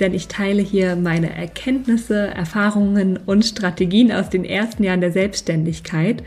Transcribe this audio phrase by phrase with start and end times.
[0.00, 6.22] Denn ich teile hier meine Erkenntnisse, Erfahrungen und Strategien aus den ersten Jahren der Selbstständigkeit.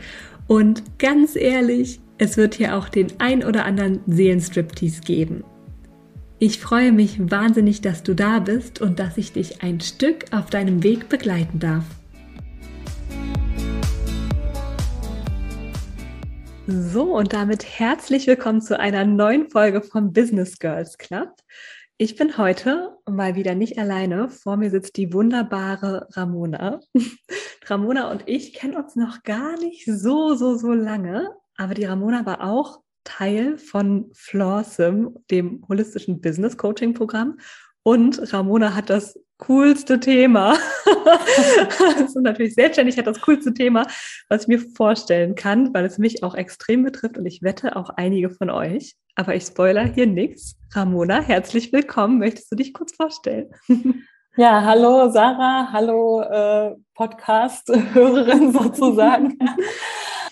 [0.46, 5.44] Und ganz ehrlich, es wird hier auch den ein oder anderen Seelenstriptease geben.
[6.40, 10.50] Ich freue mich wahnsinnig, dass du da bist und dass ich dich ein Stück auf
[10.50, 11.84] deinem Weg begleiten darf.
[16.66, 21.30] So, und damit herzlich willkommen zu einer neuen Folge vom Business Girls Club.
[22.00, 24.28] Ich bin heute mal wieder nicht alleine.
[24.28, 26.78] Vor mir sitzt die wunderbare Ramona.
[27.66, 31.28] Ramona und ich kennen uns noch gar nicht so, so, so lange.
[31.56, 37.36] Aber die Ramona war auch Teil von Flawsome, dem holistischen Business Coaching Programm.
[37.82, 40.56] Und Ramona hat das coolste Thema.
[41.96, 43.88] also natürlich selbstständig hat das coolste Thema,
[44.28, 47.90] was ich mir vorstellen kann, weil es mich auch extrem betrifft und ich wette auch
[47.90, 48.94] einige von euch.
[49.18, 50.56] Aber ich spoiler hier nichts.
[50.72, 52.20] Ramona, herzlich willkommen.
[52.20, 53.50] Möchtest du dich kurz vorstellen?
[54.36, 59.36] Ja, hallo Sarah, hallo äh, Podcast-Hörerin sozusagen.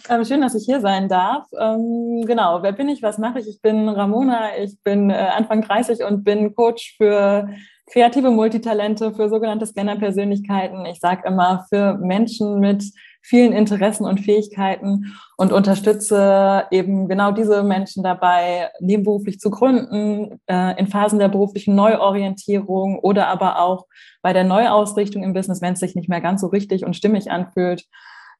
[0.09, 1.47] Ähm, schön, dass ich hier sein darf.
[1.59, 3.49] Ähm, genau, wer bin ich, was mache ich?
[3.49, 7.49] Ich bin Ramona, ich bin äh, Anfang 30 und bin Coach für
[7.91, 10.87] kreative Multitalente, für sogenannte Scanner-Persönlichkeiten.
[10.87, 12.85] Ich sage immer, für Menschen mit
[13.27, 20.79] vielen Interessen und Fähigkeiten und unterstütze eben genau diese Menschen dabei, nebenberuflich zu gründen, äh,
[20.79, 23.87] in Phasen der beruflichen Neuorientierung oder aber auch
[24.23, 27.31] bei der Neuausrichtung im Business, wenn es sich nicht mehr ganz so richtig und stimmig
[27.31, 27.85] anfühlt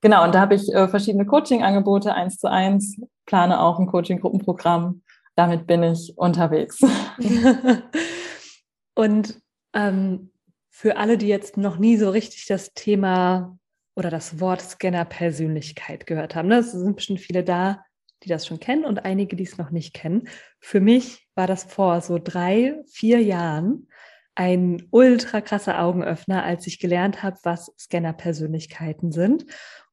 [0.03, 5.03] Genau, und da habe ich äh, verschiedene Coaching-Angebote, eins zu eins, plane auch ein Coaching-Gruppenprogramm.
[5.37, 6.81] Damit bin ich unterwegs.
[8.95, 9.41] und
[9.73, 10.31] ähm,
[10.71, 13.59] für alle, die jetzt noch nie so richtig das Thema
[13.97, 16.59] oder das Wort Scanner-Persönlichkeit gehört haben, ne?
[16.59, 17.85] es sind bestimmt viele da,
[18.23, 20.29] die das schon kennen und einige, die es noch nicht kennen.
[20.61, 23.89] Für mich war das vor so drei, vier Jahren
[24.35, 29.47] ein ultra krasser Augenöffner, als ich gelernt habe, was Scanner-Persönlichkeiten sind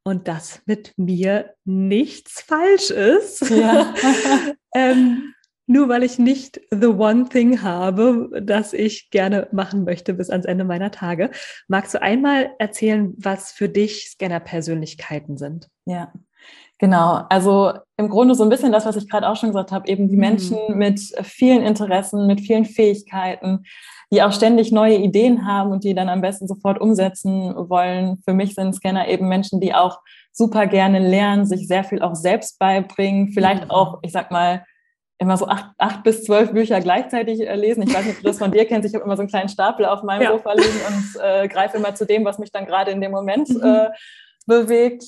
[0.03, 3.49] und dass mit mir nichts falsch ist.
[3.49, 3.93] Ja.
[4.75, 5.33] ähm,
[5.66, 10.46] nur weil ich nicht the one thing habe, das ich gerne machen möchte bis ans
[10.46, 11.31] Ende meiner Tage.
[11.68, 15.69] Magst du einmal erzählen, was für dich Scanner-Persönlichkeiten sind?
[15.85, 16.12] Ja,
[16.79, 17.22] genau.
[17.29, 20.09] Also im Grunde so ein bisschen das, was ich gerade auch schon gesagt habe, eben
[20.09, 20.22] die mhm.
[20.22, 20.78] Menschen mhm.
[20.78, 23.63] mit vielen Interessen, mit vielen Fähigkeiten,
[24.12, 28.22] die auch ständig neue Ideen haben und die dann am besten sofort umsetzen wollen.
[28.25, 30.01] Für mich sind Scanner eben Menschen, die auch
[30.34, 33.72] super gerne lernen, sich sehr viel auch selbst beibringen, vielleicht mhm.
[33.72, 34.66] auch, ich sag mal,
[35.18, 37.84] immer so acht, acht bis zwölf Bücher gleichzeitig äh, lesen.
[37.84, 38.88] Ich weiß nicht, ob du das von dir kennst.
[38.88, 40.31] Ich habe immer so einen kleinen Stapel auf meinem ja.
[40.31, 43.50] Sofa liegen und äh, greife immer zu dem, was mich dann gerade in dem Moment
[43.50, 43.63] mhm.
[43.63, 43.90] äh,
[44.46, 45.03] bewegt.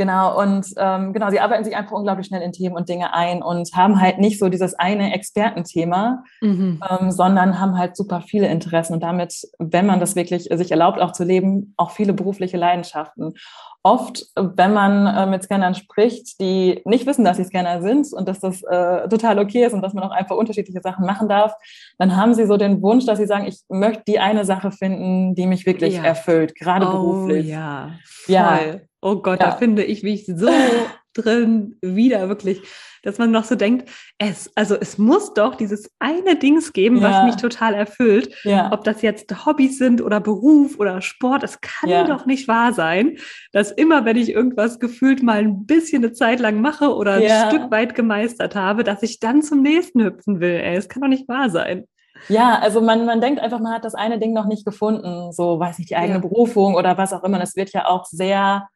[0.00, 3.42] Genau, und ähm, genau, sie arbeiten sich einfach unglaublich schnell in Themen und Dinge ein
[3.42, 6.80] und haben halt nicht so dieses eine Expertenthema, mhm.
[6.88, 11.02] ähm, sondern haben halt super viele Interessen und damit, wenn man das wirklich sich erlaubt,
[11.02, 13.34] auch zu leben, auch viele berufliche Leidenschaften.
[13.82, 18.28] Oft, wenn man äh, mit Scannern spricht, die nicht wissen, dass sie Scanner sind und
[18.28, 21.54] dass das äh, total okay ist und dass man auch einfach unterschiedliche Sachen machen darf,
[21.98, 25.34] dann haben sie so den Wunsch, dass sie sagen, ich möchte die eine Sache finden,
[25.34, 26.04] die mich wirklich ja.
[26.04, 27.46] erfüllt, gerade oh, beruflich.
[27.46, 28.34] Ja, voll.
[28.34, 28.58] ja.
[29.00, 29.46] Oh Gott, ja.
[29.46, 30.50] da finde ich mich so
[31.14, 32.60] drin wieder wirklich,
[33.02, 33.88] dass man noch so denkt,
[34.18, 37.10] es, also es muss doch dieses eine Dings geben, ja.
[37.10, 38.34] was mich total erfüllt.
[38.44, 38.70] Ja.
[38.72, 42.04] Ob das jetzt Hobbys sind oder Beruf oder Sport, es kann ja.
[42.04, 43.18] doch nicht wahr sein,
[43.52, 47.48] dass immer, wenn ich irgendwas gefühlt mal ein bisschen eine Zeit lang mache oder ein
[47.48, 50.54] Stück weit gemeistert habe, dass ich dann zum nächsten hüpfen will.
[50.54, 51.84] Ey, es kann doch nicht wahr sein.
[52.28, 55.58] Ja, also man, man denkt einfach, man hat das eine Ding noch nicht gefunden, so
[55.58, 57.38] weiß nicht, die eigene Berufung oder was auch immer.
[57.38, 58.68] Das wird ja auch sehr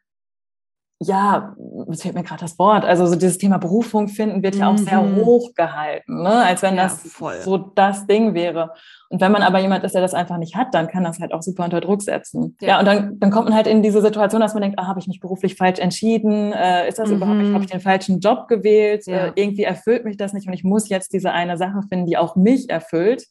[1.05, 1.55] ja,
[1.91, 4.79] es fehlt mir gerade das Wort, also so dieses Thema Berufung finden wird ja auch
[4.79, 5.17] sehr mhm.
[5.17, 6.45] hoch gehalten, ne?
[6.45, 7.41] als wenn ja, das voll.
[7.43, 8.73] so das Ding wäre.
[9.11, 11.33] Und wenn man aber jemand ist, der das einfach nicht hat, dann kann das halt
[11.33, 12.57] auch super unter Druck setzen.
[12.61, 14.87] Ja, ja und dann, dann kommt man halt in diese Situation, dass man denkt, ah,
[14.87, 16.53] habe ich mich beruflich falsch entschieden?
[16.53, 17.17] Äh, ist das mhm.
[17.17, 19.07] überhaupt, habe ich den falschen Job gewählt?
[19.07, 19.27] Ja.
[19.27, 22.17] Äh, irgendwie erfüllt mich das nicht und ich muss jetzt diese eine Sache finden, die
[22.17, 23.25] auch mich erfüllt.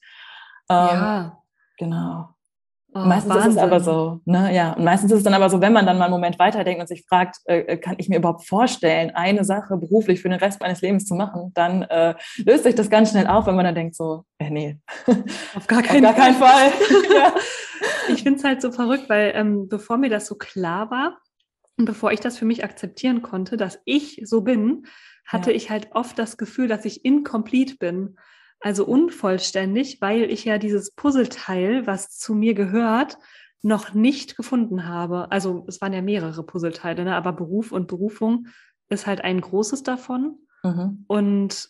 [0.69, 1.37] Ähm, ja.
[1.77, 2.29] Genau.
[2.95, 3.51] Oh, meistens Wahnsinn.
[3.51, 4.73] ist es aber so, ne, ja.
[4.73, 6.87] Und meistens ist es dann aber so, wenn man dann mal einen Moment weiterdenkt und
[6.87, 10.61] sich fragt, äh, äh, kann ich mir überhaupt vorstellen, eine Sache beruflich für den Rest
[10.61, 12.13] meines Lebens zu machen, dann äh,
[12.45, 14.77] löst sich das ganz schnell auf, wenn man dann denkt so, äh, nee.
[15.55, 16.71] Auf gar keinen, Auf gar keinen Fall.
[17.15, 17.33] ja.
[18.09, 21.17] Ich finde es halt so verrückt, weil ähm, bevor mir das so klar war
[21.77, 24.85] und bevor ich das für mich akzeptieren konnte, dass ich so bin,
[25.25, 25.57] hatte ja.
[25.57, 28.17] ich halt oft das Gefühl, dass ich incomplete bin
[28.63, 33.17] also unvollständig, weil ich ja dieses Puzzleteil, was zu mir gehört,
[33.61, 35.29] noch nicht gefunden habe.
[35.31, 37.15] Also es waren ja mehrere Puzzleteile, ne?
[37.15, 38.47] aber Beruf und Berufung
[38.87, 40.37] ist halt ein großes davon.
[40.63, 41.03] Mhm.
[41.07, 41.69] Und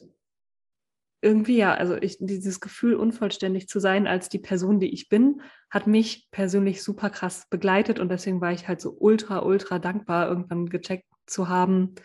[1.23, 5.41] irgendwie ja, also ich, dieses Gefühl, unvollständig zu sein als die Person, die ich bin,
[5.71, 10.27] hat mich persönlich super krass begleitet und deswegen war ich halt so ultra, ultra dankbar,
[10.27, 11.95] irgendwann gecheckt zu haben,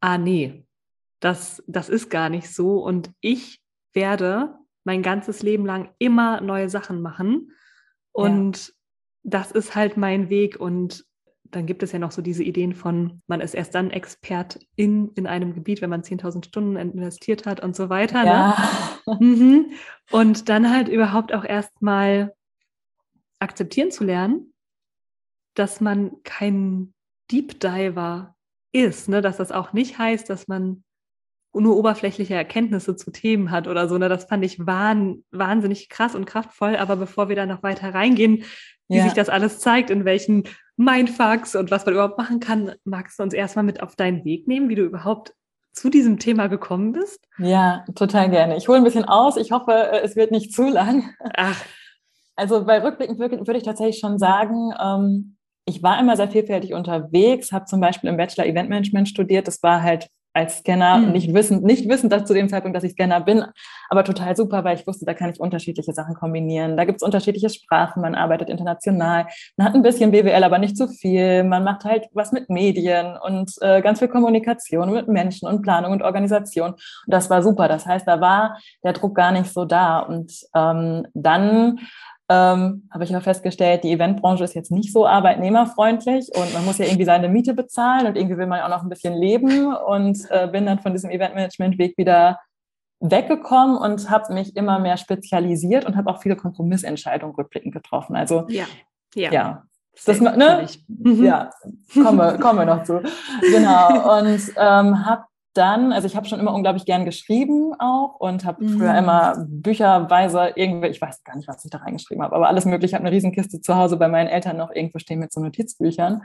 [0.00, 0.64] ah nee,
[1.18, 3.61] das, das ist gar nicht so und ich
[3.92, 4.54] werde
[4.84, 7.52] mein ganzes Leben lang immer neue Sachen machen.
[8.12, 8.72] Und ja.
[9.22, 10.58] das ist halt mein Weg.
[10.58, 11.06] Und
[11.44, 15.10] dann gibt es ja noch so diese Ideen von, man ist erst dann Expert in,
[15.14, 18.22] in einem Gebiet, wenn man 10.000 Stunden investiert hat und so weiter.
[18.22, 18.28] Ne?
[18.28, 18.68] Ja.
[19.06, 19.16] Ne?
[19.20, 19.72] Mhm.
[20.10, 22.34] Und dann halt überhaupt auch erstmal
[23.38, 24.52] akzeptieren zu lernen,
[25.54, 26.94] dass man kein
[27.30, 28.36] Deep Diver
[28.72, 29.20] ist, ne?
[29.20, 30.84] dass das auch nicht heißt, dass man
[31.54, 33.98] nur oberflächliche Erkenntnisse zu Themen hat oder so.
[33.98, 34.08] Ne?
[34.08, 36.76] Das fand ich wahn, wahnsinnig krass und kraftvoll.
[36.76, 38.44] Aber bevor wir da noch weiter reingehen,
[38.88, 39.04] wie ja.
[39.04, 40.44] sich das alles zeigt, in welchen
[40.76, 44.48] Mindfucks und was man überhaupt machen kann, magst du uns erstmal mit auf deinen Weg
[44.48, 45.34] nehmen, wie du überhaupt
[45.72, 47.26] zu diesem Thema gekommen bist?
[47.38, 48.56] Ja, total gerne.
[48.56, 49.36] Ich hole ein bisschen aus.
[49.36, 51.10] Ich hoffe, äh, es wird nicht zu lang.
[51.34, 51.62] Ach.
[52.34, 57.52] Also bei Rückblicken würde ich tatsächlich schon sagen, ähm, ich war immer sehr vielfältig unterwegs,
[57.52, 59.46] habe zum Beispiel im Bachelor Event Management studiert.
[59.46, 61.12] Das war halt als Scanner, mhm.
[61.12, 63.44] nicht wissend, nicht wissend dass zu dem Zeitpunkt, dass ich Scanner bin,
[63.88, 66.76] aber total super, weil ich wusste, da kann ich unterschiedliche Sachen kombinieren.
[66.76, 69.26] Da gibt es unterschiedliche Sprachen, man arbeitet international,
[69.56, 71.44] man hat ein bisschen BWL, aber nicht zu viel.
[71.44, 75.92] Man macht halt was mit Medien und äh, ganz viel Kommunikation mit Menschen und Planung
[75.92, 76.70] und Organisation.
[76.72, 77.68] Und das war super.
[77.68, 80.00] Das heißt, da war der Druck gar nicht so da.
[80.00, 81.80] Und ähm, dann
[82.32, 86.78] ähm, habe ich aber festgestellt, die Eventbranche ist jetzt nicht so arbeitnehmerfreundlich und man muss
[86.78, 90.18] ja irgendwie seine Miete bezahlen und irgendwie will man auch noch ein bisschen leben und
[90.30, 92.38] äh, bin dann von diesem Eventmanagement-Weg wieder
[93.00, 98.16] weggekommen und habe mich immer mehr spezialisiert und habe auch viele Kompromissentscheidungen rückblickend getroffen.
[98.16, 98.64] Also ja,
[99.14, 99.30] ja.
[99.30, 99.62] ja.
[100.06, 100.66] Das, ne?
[100.88, 101.22] Mhm.
[101.22, 101.50] Ja,
[101.92, 103.02] kommen wir, kommen wir noch zu.
[103.42, 104.18] Genau.
[104.18, 108.64] Und ähm, habe dann, also ich habe schon immer unglaublich gern geschrieben auch und habe
[108.64, 108.78] mhm.
[108.78, 112.64] früher immer bücherweise irgendwie, ich weiß gar nicht, was ich da reingeschrieben habe, aber alles
[112.64, 112.92] mögliche.
[112.92, 116.22] Ich habe eine Riesenkiste zu Hause bei meinen Eltern noch irgendwo stehen mit so Notizbüchern.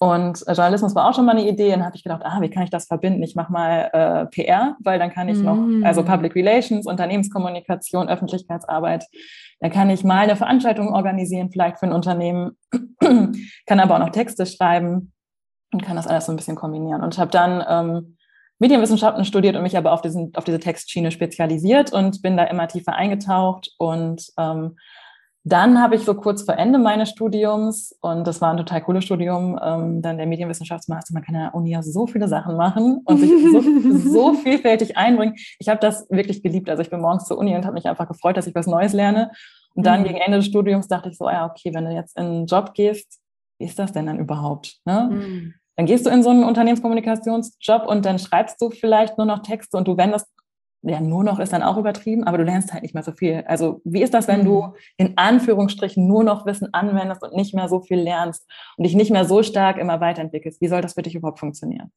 [0.00, 1.74] Und äh, Journalismus war auch schon mal eine Idee.
[1.74, 3.22] Und habe ich gedacht, ah, wie kann ich das verbinden?
[3.22, 5.84] Ich mache mal äh, PR, weil dann kann ich noch, mhm.
[5.84, 9.06] also Public Relations, Unternehmenskommunikation, Öffentlichkeitsarbeit.
[9.60, 12.56] Dann kann ich mal eine Veranstaltung organisieren, vielleicht für ein Unternehmen,
[13.00, 15.12] kann aber auch noch Texte schreiben
[15.72, 17.02] und kann das alles so ein bisschen kombinieren.
[17.02, 18.17] Und habe dann ähm,
[18.58, 22.68] Medienwissenschaften studiert und mich aber auf, diesen, auf diese Textschiene spezialisiert und bin da immer
[22.68, 23.70] tiefer eingetaucht.
[23.78, 24.76] Und ähm,
[25.44, 29.04] dann habe ich so kurz vor Ende meines Studiums, und das war ein total cooles
[29.04, 33.18] Studium, ähm, dann der Medienwissenschaftsmaster, man kann ja Uni ja so viele Sachen machen und
[33.18, 35.36] sich so, so vielfältig einbringen.
[35.58, 36.68] Ich habe das wirklich geliebt.
[36.68, 38.92] Also ich bin morgens zur Uni und habe mich einfach gefreut, dass ich was Neues
[38.92, 39.30] lerne.
[39.74, 40.06] Und dann mhm.
[40.06, 42.74] gegen Ende des Studiums dachte ich so, ja, okay, wenn du jetzt in einen Job
[42.74, 43.20] gehst,
[43.58, 44.78] wie ist das denn dann überhaupt?
[44.84, 45.08] Ne?
[45.10, 45.54] Mhm.
[45.78, 49.76] Dann gehst du in so einen Unternehmenskommunikationsjob und dann schreibst du vielleicht nur noch Texte
[49.76, 50.26] und du wendest,
[50.82, 53.44] ja, nur noch ist dann auch übertrieben, aber du lernst halt nicht mehr so viel.
[53.46, 54.72] Also wie ist das, wenn du mhm.
[54.96, 58.44] in Anführungsstrichen nur noch Wissen anwendest und nicht mehr so viel lernst
[58.76, 60.60] und dich nicht mehr so stark immer weiterentwickelst?
[60.60, 61.92] Wie soll das für dich überhaupt funktionieren?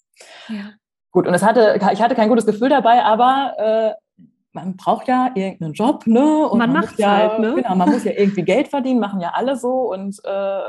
[0.47, 0.73] Ja.
[1.09, 5.31] Gut, und es hatte, ich hatte kein gutes Gefühl dabei, aber äh, man braucht ja
[5.33, 6.47] irgendeinen Job, ne?
[6.47, 7.55] Und man, man macht ja, halt, ne?
[7.55, 10.59] Genau, man muss ja irgendwie Geld verdienen, machen ja alle so und äh,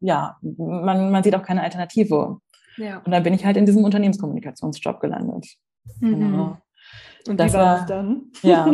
[0.00, 2.40] ja, man, man sieht auch keine Alternative.
[2.78, 3.02] Ja.
[3.04, 5.46] Und dann bin ich halt in diesem Unternehmenskommunikationsjob gelandet.
[6.00, 6.20] Mhm.
[6.20, 6.56] Genau.
[7.26, 8.22] Und das wie war, das dann?
[8.42, 8.70] Ja,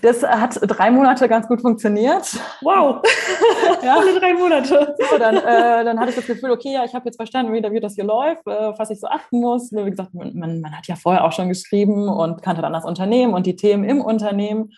[0.00, 2.24] das hat drei Monate ganz gut funktioniert.
[2.62, 3.02] Wow,
[3.82, 3.96] ja.
[3.98, 4.96] alle drei Monate.
[5.10, 7.62] So, dann, äh, dann hatte ich das Gefühl, okay, ja, ich habe jetzt verstanden, wie,
[7.62, 9.72] wie das hier läuft, äh, was ich so achten muss.
[9.72, 13.34] Wie gesagt, man, man hat ja vorher auch schon geschrieben und kannte dann das Unternehmen
[13.34, 14.70] und die Themen im Unternehmen.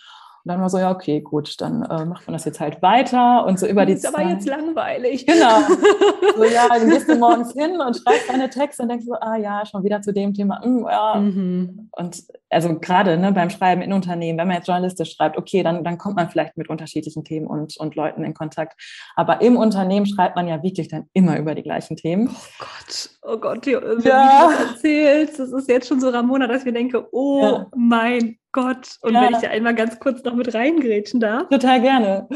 [0.51, 3.61] Dann war so, ja, okay, gut, dann äh, macht man das jetzt halt weiter und
[3.61, 4.11] so über die Zeit.
[4.11, 5.25] Ist aber jetzt langweilig.
[5.25, 5.61] Genau.
[6.37, 9.37] so, ja, dann gehst du morgens hin und schreibst deine Texte und denkst so, ah
[9.37, 10.61] ja, schon wieder zu dem Thema.
[10.65, 11.15] Mm, ja.
[11.21, 11.89] Mhm.
[11.93, 15.85] Und also gerade ne, beim Schreiben in Unternehmen, wenn man jetzt journalistisch schreibt, okay, dann,
[15.85, 18.75] dann kommt man vielleicht mit unterschiedlichen Themen und, und Leuten in Kontakt.
[19.15, 22.29] Aber im Unternehmen schreibt man ja wirklich dann immer über die gleichen Themen.
[22.29, 23.73] Oh Gott, oh Gott, wie
[24.09, 24.49] ja.
[24.49, 27.67] du das erzählst, das ist jetzt schon so Ramona, dass ich mir denke, oh ja.
[27.77, 28.97] mein Gott.
[29.01, 29.23] Und ja.
[29.23, 31.49] wenn ich da einmal ganz kurz noch mit reingrätschen darf.
[31.49, 32.29] Total gerne.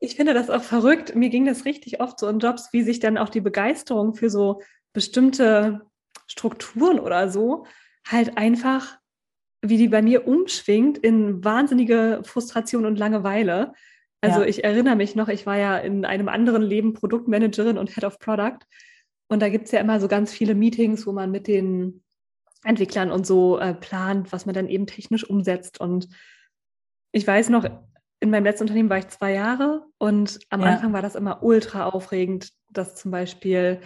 [0.00, 1.14] Ich finde das auch verrückt.
[1.14, 4.30] Mir ging das richtig oft so in Jobs, wie sich dann auch die Begeisterung für
[4.30, 4.62] so
[4.92, 5.82] bestimmte
[6.26, 7.66] Strukturen oder so
[8.06, 8.98] halt einfach,
[9.62, 13.72] wie die bei mir umschwingt in wahnsinnige Frustration und Langeweile.
[14.20, 14.46] Also ja.
[14.46, 18.18] ich erinnere mich noch, ich war ja in einem anderen Leben Produktmanagerin und Head of
[18.18, 18.58] Product.
[19.28, 22.02] Und da gibt es ja immer so ganz viele Meetings, wo man mit den
[22.64, 25.80] Entwicklern und so äh, plant, was man dann eben technisch umsetzt.
[25.80, 26.08] Und
[27.12, 27.64] ich weiß noch,
[28.20, 30.66] in meinem letzten Unternehmen war ich zwei Jahre und am ja.
[30.66, 33.80] Anfang war das immer ultra aufregend, das zum Beispiel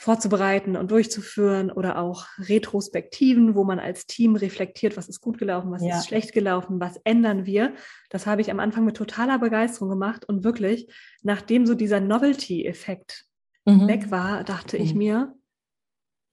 [0.00, 5.70] vorzubereiten und durchzuführen oder auch Retrospektiven, wo man als Team reflektiert, was ist gut gelaufen,
[5.70, 5.98] was ja.
[5.98, 7.74] ist schlecht gelaufen, was ändern wir.
[8.08, 10.90] Das habe ich am Anfang mit totaler Begeisterung gemacht und wirklich,
[11.22, 13.26] nachdem so dieser Novelty-Effekt
[13.66, 13.88] mhm.
[13.88, 14.84] weg war, dachte mhm.
[14.84, 15.34] ich mir,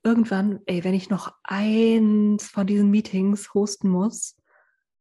[0.08, 4.38] irgendwann, ey, wenn ich noch eins von diesen Meetings hosten muss,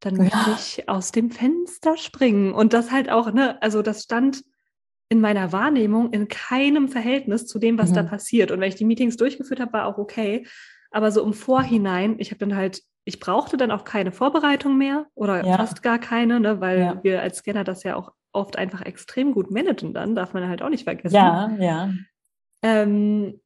[0.00, 0.56] dann möchte ja.
[0.58, 2.52] ich aus dem Fenster springen.
[2.52, 4.42] Und das halt auch, ne, also das stand
[5.08, 7.94] in meiner Wahrnehmung in keinem Verhältnis zu dem, was mhm.
[7.94, 8.50] da passiert.
[8.50, 10.46] Und wenn ich die Meetings durchgeführt habe, war auch okay.
[10.90, 15.06] Aber so im Vorhinein, ich habe dann halt, ich brauchte dann auch keine Vorbereitung mehr
[15.14, 15.56] oder ja.
[15.56, 17.00] fast gar keine, ne, weil ja.
[17.04, 20.62] wir als Scanner das ja auch oft einfach extrem gut managen dann, darf man halt
[20.62, 21.14] auch nicht vergessen.
[21.14, 21.90] Ja, ja.
[22.62, 23.40] Ähm,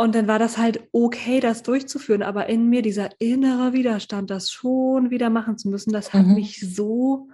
[0.00, 4.50] und dann war das halt okay, das durchzuführen, aber in mir dieser innere Widerstand, das
[4.50, 6.36] schon wieder machen zu müssen, das hat mhm.
[6.36, 7.28] mich so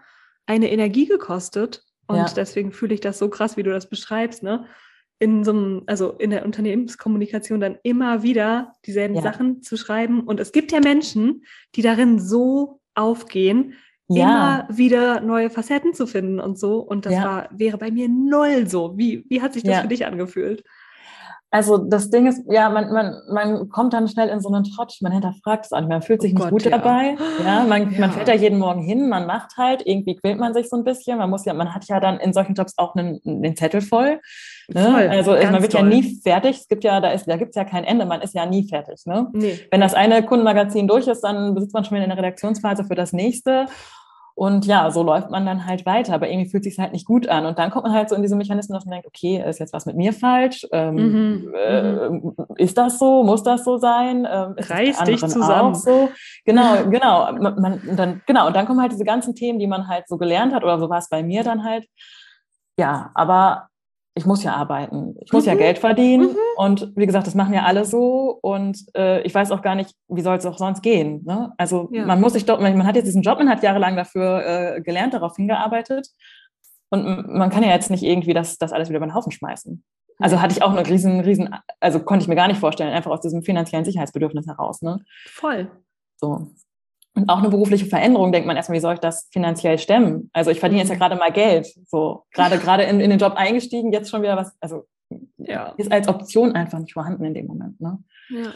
[0.46, 1.84] eine Energie gekostet.
[2.08, 2.26] Und ja.
[2.34, 4.66] deswegen fühle ich das so krass, wie du das beschreibst, ne?
[5.20, 9.22] In so einem, also in der Unternehmenskommunikation dann immer wieder dieselben ja.
[9.22, 10.22] Sachen zu schreiben.
[10.22, 11.44] Und es gibt ja Menschen,
[11.76, 13.74] die darin so aufgehen,
[14.08, 14.24] ja.
[14.66, 16.80] immer wieder neue Facetten zu finden und so.
[16.80, 18.98] Und das war, wäre bei mir null so.
[18.98, 20.64] Wie, wie hat sich das für dich angefühlt?
[21.56, 24.94] Also das Ding ist, ja, man, man, man kommt dann schnell in so einen Trott,
[25.00, 26.70] man hinterfragt es nicht, man fühlt sich oh nicht Gott, gut ja.
[26.72, 27.16] dabei.
[27.42, 28.00] Ja, man, ja.
[28.00, 30.84] man fährt da jeden Morgen hin, man macht halt, irgendwie quält man sich so ein
[30.84, 31.16] bisschen.
[31.16, 34.20] Man muss ja, man hat ja dann in solchen Jobs auch einen, einen Zettel voll.
[34.68, 34.82] Ne?
[34.82, 35.80] voll also man wird toll.
[35.80, 36.58] ja nie fertig.
[36.58, 38.68] Es gibt ja, da ist, da gibt es ja kein Ende, man ist ja nie
[38.68, 39.06] fertig.
[39.06, 39.28] Ne?
[39.32, 39.58] Nee.
[39.70, 42.96] Wenn das eine Kundenmagazin durch ist, dann besitzt man schon wieder in der Redaktionsphase für
[42.96, 43.64] das nächste.
[44.38, 47.26] Und ja, so läuft man dann halt weiter, aber irgendwie fühlt sich halt nicht gut
[47.26, 47.46] an.
[47.46, 49.72] Und dann kommt man halt so in diese Mechanismen, dass man denkt, okay, ist jetzt
[49.72, 50.66] was mit mir falsch?
[50.72, 51.54] Ähm, mhm.
[51.54, 52.36] äh, mhm.
[52.56, 53.22] ist das so?
[53.22, 54.28] Muss das so sein?
[54.30, 55.74] Ähm, Reiß dich zusammen.
[55.74, 56.10] so?
[56.44, 57.32] Genau, genau.
[57.32, 58.46] Man, dann, genau.
[58.48, 60.90] Und dann kommen halt diese ganzen Themen, die man halt so gelernt hat, oder so
[60.90, 61.86] war es bei mir dann halt.
[62.78, 63.68] Ja, aber
[64.16, 65.50] ich muss ja arbeiten, ich muss mhm.
[65.50, 66.36] ja Geld verdienen mhm.
[66.56, 69.94] und wie gesagt, das machen ja alle so und äh, ich weiß auch gar nicht,
[70.08, 71.22] wie soll es auch sonst gehen.
[71.24, 71.52] Ne?
[71.58, 72.06] Also ja.
[72.06, 75.12] man muss sich doch, man hat jetzt diesen Job, man hat jahrelang dafür äh, gelernt,
[75.12, 76.08] darauf hingearbeitet
[76.88, 79.84] und man kann ja jetzt nicht irgendwie das, das alles wieder über den Haufen schmeißen.
[80.18, 83.10] Also hatte ich auch eine riesen, riesen, also konnte ich mir gar nicht vorstellen, einfach
[83.10, 84.80] aus diesem finanziellen Sicherheitsbedürfnis heraus.
[84.80, 85.04] Ne?
[85.26, 85.70] Voll.
[86.16, 86.46] So.
[87.16, 90.28] Und auch eine berufliche Veränderung denkt man erstmal, wie soll ich das finanziell stemmen?
[90.34, 91.00] Also ich verdiene jetzt ja mhm.
[91.00, 94.54] gerade mal Geld, so gerade gerade in, in den Job eingestiegen, jetzt schon wieder was,
[94.60, 94.86] also
[95.38, 95.72] ja.
[95.78, 97.80] ist als Option einfach nicht vorhanden in dem Moment.
[97.80, 97.98] Ne?
[98.28, 98.52] Ja.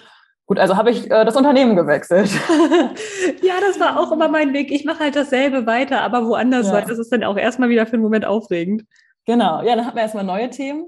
[0.47, 2.29] Gut, also habe ich äh, das Unternehmen gewechselt.
[3.43, 4.71] ja, das war auch immer mein Weg.
[4.73, 6.73] Ich mache halt dasselbe weiter, aber woanders, ja.
[6.75, 8.85] weil das ist dann auch erstmal wieder für einen Moment aufregend.
[9.27, 10.87] Genau, ja, dann hatten wir erstmal neue Themen.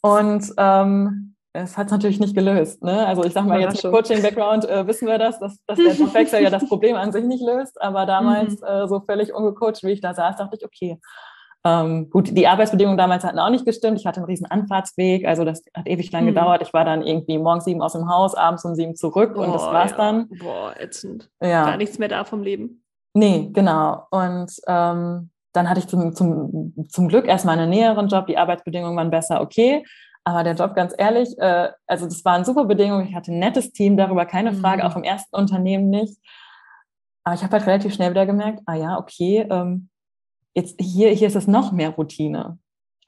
[0.00, 2.82] Und ähm, es hat es natürlich nicht gelöst.
[2.82, 3.06] Ne?
[3.06, 6.42] Also ich sage mal, jetzt mit Coaching-Background äh, wissen wir das, dass, dass der Jobwechsel
[6.42, 7.80] ja das Problem an sich nicht löst.
[7.80, 8.66] Aber damals mhm.
[8.66, 10.98] äh, so völlig ungecoacht, wie ich da saß, dachte ich, okay.
[11.64, 13.98] Ähm, gut, die Arbeitsbedingungen damals hatten auch nicht gestimmt.
[13.98, 16.28] Ich hatte einen riesen Anfahrtsweg, also das hat ewig lang mhm.
[16.28, 16.62] gedauert.
[16.62, 19.52] Ich war dann irgendwie morgens sieben aus dem Haus, abends um sieben zurück Boah, und
[19.52, 19.96] das war's ja.
[19.96, 20.28] dann.
[20.28, 21.28] Boah, ätzend.
[21.40, 21.64] Ja.
[21.64, 22.84] Gar nichts mehr da vom Leben.
[23.14, 24.06] Nee, genau.
[24.10, 28.26] Und ähm, dann hatte ich zum, zum, zum Glück erstmal einen näheren Job.
[28.26, 29.82] Die Arbeitsbedingungen waren besser, okay.
[30.26, 33.06] Aber der Job, ganz ehrlich, äh, also das waren super Bedingungen.
[33.06, 34.56] Ich hatte ein nettes Team, darüber keine mhm.
[34.56, 36.18] Frage, auch im ersten Unternehmen nicht.
[37.22, 39.88] Aber ich habe halt relativ schnell wieder gemerkt, ah ja, okay, ähm,
[40.52, 42.58] jetzt hier, hier ist es noch mehr Routine.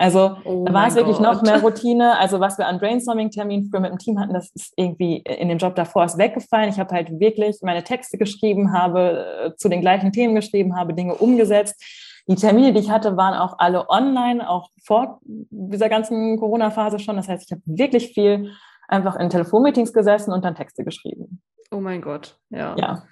[0.01, 2.17] Also oh da war es wirklich noch mehr Routine.
[2.19, 5.59] Also was wir an Brainstorming-Terminen früher mit dem Team hatten, das ist irgendwie in dem
[5.59, 6.71] Job davor ist weggefallen.
[6.71, 10.95] Ich habe halt wirklich meine Texte geschrieben, habe äh, zu den gleichen Themen geschrieben, habe
[10.95, 11.83] Dinge umgesetzt
[12.29, 17.17] die Termine, die ich hatte, waren auch alle online, auch vor dieser ganzen Corona-Phase schon.
[17.17, 18.53] Das heißt, ich habe wirklich viel
[18.87, 21.43] einfach in Telefonmeetings gesessen und dann Texte geschrieben.
[21.71, 22.77] Oh mein Gott, ja.
[22.77, 23.05] Ja.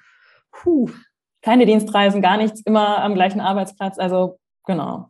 [0.53, 0.89] Puh.
[1.43, 3.99] Keine Dienstreisen, gar nichts, immer am gleichen Arbeitsplatz.
[3.99, 5.07] Also genau.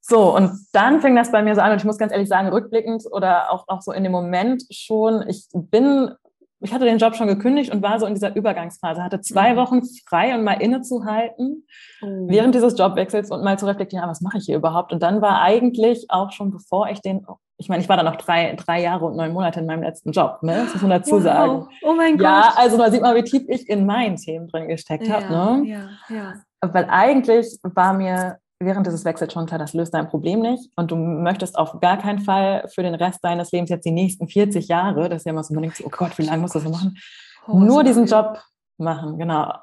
[0.00, 2.48] So, und dann fing das bei mir so an, und ich muss ganz ehrlich sagen,
[2.48, 6.14] rückblickend oder auch, auch so in dem Moment schon, ich bin
[6.60, 9.56] ich hatte den Job schon gekündigt und war so in dieser Übergangsphase, hatte zwei mhm.
[9.56, 11.66] Wochen frei und mal innezuhalten
[12.02, 12.28] mhm.
[12.28, 14.92] während dieses Jobwechsels und mal zu reflektieren, ah, was mache ich hier überhaupt?
[14.92, 17.26] Und dann war eigentlich auch schon, bevor ich den,
[17.56, 20.12] ich meine, ich war dann noch drei, drei Jahre und neun Monate in meinem letzten
[20.12, 20.64] Job, ne?
[20.64, 21.22] Das muss man dazu wow.
[21.22, 21.68] sagen.
[21.82, 22.24] Oh mein Gott.
[22.24, 25.62] Ja, also man sieht mal, wie tief ich in meinen Themen drin gesteckt ja, habe,
[25.62, 25.68] ne?
[25.68, 26.34] Ja, ja.
[26.60, 30.90] Weil eigentlich war mir während dieses Wechsels schon klar, das löst dein Problem nicht und
[30.90, 34.68] du möchtest auf gar keinen Fall für den Rest deines Lebens jetzt die nächsten 40
[34.68, 36.60] Jahre, das ist ja immer so, man denkt so, oh Gott, wie lange musst du
[36.60, 36.98] das machen?
[37.46, 38.42] Oh, Nur diesen Job
[38.76, 39.54] machen, genau.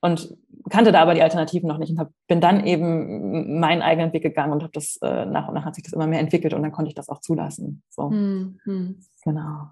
[0.00, 0.36] Und
[0.70, 4.22] kannte da aber die Alternativen noch nicht und hab, bin dann eben meinen eigenen Weg
[4.22, 6.62] gegangen und habe das äh, nach und nach hat sich das immer mehr entwickelt und
[6.62, 7.82] dann konnte ich das auch zulassen.
[7.88, 8.10] So.
[8.10, 9.00] Hm, hm.
[9.24, 9.70] Genau.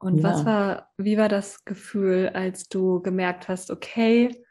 [0.00, 0.24] Und ja.
[0.24, 4.44] was war, wie war das Gefühl, als du gemerkt hast, okay,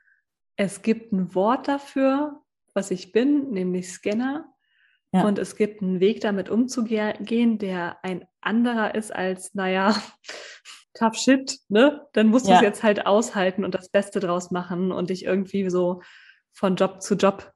[0.55, 2.41] es gibt ein Wort dafür,
[2.77, 4.46] was ich bin, nämlich Scanner.
[5.12, 5.25] Ja.
[5.25, 9.96] Und es gibt einen Weg, damit umzugehen, der ein anderer ist als, naja,
[10.93, 12.05] tough shit, ne?
[12.13, 15.69] Dann musst du es jetzt halt aushalten und das Beste draus machen und dich irgendwie
[15.69, 16.01] so
[16.53, 17.51] von Job zu Job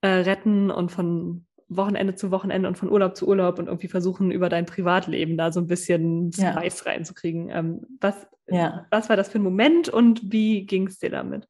[0.00, 4.30] äh, retten und von Wochenende zu Wochenende und von Urlaub zu Urlaub und irgendwie versuchen,
[4.30, 6.90] über dein Privatleben da so ein bisschen Spice ja.
[6.90, 7.50] reinzukriegen.
[7.50, 8.86] Ähm, was, ja.
[8.90, 11.48] was war das für ein Moment und wie ging es dir damit?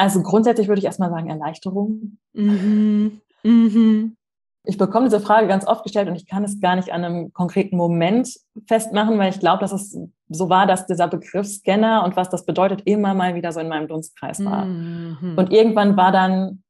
[0.00, 2.16] Also grundsätzlich würde ich erstmal sagen Erleichterung.
[2.32, 3.20] Mhm.
[3.42, 4.16] Mhm.
[4.64, 7.32] Ich bekomme diese Frage ganz oft gestellt und ich kann es gar nicht an einem
[7.34, 8.30] konkreten Moment
[8.66, 9.98] festmachen, weil ich glaube, dass es
[10.30, 13.68] so war, dass dieser Begriff Scanner und was das bedeutet immer mal wieder so in
[13.68, 14.64] meinem Dunstkreis war.
[14.64, 15.34] Mhm.
[15.36, 16.62] Und irgendwann war dann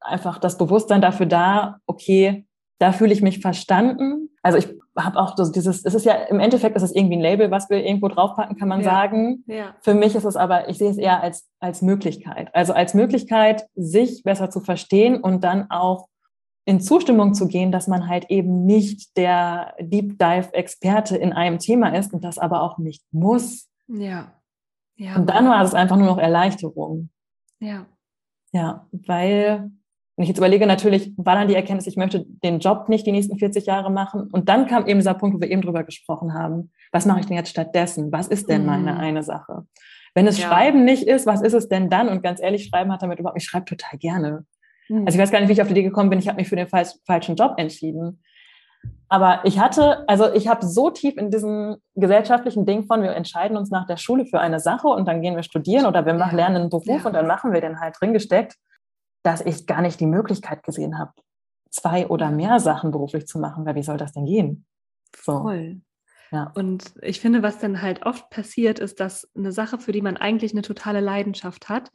[0.00, 2.44] einfach das Bewusstsein dafür da, okay,
[2.80, 4.30] da fühle ich mich verstanden.
[4.44, 7.22] Also ich habe auch so dieses, es ist ja im Endeffekt ist es irgendwie ein
[7.22, 8.84] Label, was wir irgendwo draufpacken, kann man ja.
[8.84, 9.42] sagen.
[9.46, 9.74] Ja.
[9.80, 12.54] Für mich ist es aber, ich sehe es eher als, als Möglichkeit.
[12.54, 16.08] Also als Möglichkeit, sich besser zu verstehen und dann auch
[16.66, 21.58] in Zustimmung zu gehen, dass man halt eben nicht der Deep Dive Experte in einem
[21.58, 23.70] Thema ist und das aber auch nicht muss.
[23.88, 24.34] Ja.
[24.96, 25.16] ja.
[25.16, 27.08] Und dann war es einfach nur noch Erleichterung.
[27.60, 27.86] Ja.
[28.52, 29.70] Ja, weil
[30.16, 33.12] wenn ich jetzt überlege, natürlich war dann die Erkenntnis, ich möchte den Job nicht die
[33.12, 34.28] nächsten 40 Jahre machen.
[34.30, 36.70] Und dann kam eben dieser Punkt, wo wir eben drüber gesprochen haben.
[36.92, 38.12] Was mache ich denn jetzt stattdessen?
[38.12, 39.00] Was ist denn meine mhm.
[39.00, 39.66] eine Sache?
[40.14, 40.46] Wenn es ja.
[40.46, 42.08] Schreiben nicht ist, was ist es denn dann?
[42.08, 44.44] Und ganz ehrlich, Schreiben hat damit überhaupt, ich schreibe total gerne.
[44.88, 45.04] Mhm.
[45.04, 46.20] Also ich weiß gar nicht, wie ich auf die Idee gekommen bin.
[46.20, 48.22] Ich habe mich für den falschen Job entschieden.
[49.08, 53.56] Aber ich hatte, also ich habe so tief in diesem gesellschaftlichen Ding von, wir entscheiden
[53.56, 56.36] uns nach der Schule für eine Sache und dann gehen wir studieren oder wir machen,
[56.36, 57.06] lernen einen Beruf ja.
[57.06, 58.56] und dann machen wir den halt drin gesteckt
[59.24, 61.12] dass ich gar nicht die Möglichkeit gesehen habe,
[61.70, 64.64] zwei oder mehr Sachen beruflich zu machen, weil wie soll das denn gehen?
[65.16, 65.42] So.
[65.42, 65.80] Voll.
[66.30, 66.52] Ja.
[66.54, 70.16] Und ich finde, was dann halt oft passiert, ist, dass eine Sache, für die man
[70.16, 71.90] eigentlich eine totale Leidenschaft hat,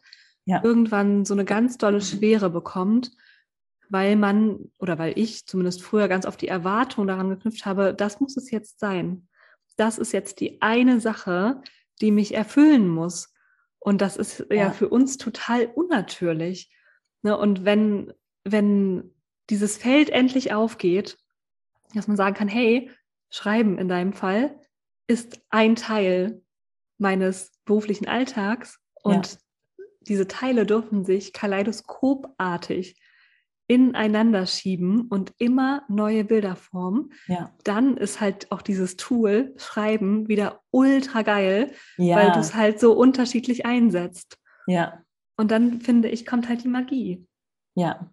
[0.45, 0.61] ja.
[0.63, 3.11] irgendwann so eine ganz dolle Schwere bekommt,
[3.89, 8.19] weil man oder weil ich zumindest früher ganz oft die Erwartung daran geknüpft habe, das
[8.19, 9.27] muss es jetzt sein.
[9.77, 11.61] Das ist jetzt die eine Sache,
[12.01, 13.33] die mich erfüllen muss.
[13.79, 16.71] Und das ist ja, ja für uns total unnatürlich.
[17.21, 17.37] Ne?
[17.37, 19.13] Und wenn, wenn
[19.49, 21.17] dieses Feld endlich aufgeht,
[21.93, 22.91] dass man sagen kann, hey,
[23.29, 24.59] Schreiben in deinem Fall
[25.07, 26.41] ist ein Teil
[26.97, 29.39] meines beruflichen Alltags und
[29.77, 29.85] ja.
[30.01, 32.99] diese Teile dürfen sich kaleidoskopartig
[33.69, 37.53] ineinander schieben und immer neue Bilder formen, ja.
[37.63, 42.15] dann ist halt auch dieses Tool Schreiben wieder ultra geil, ja.
[42.15, 44.39] weil du es halt so unterschiedlich einsetzt.
[44.65, 45.03] Ja.
[45.39, 47.25] Und dann finde ich, kommt halt die Magie.
[47.73, 48.11] Ja.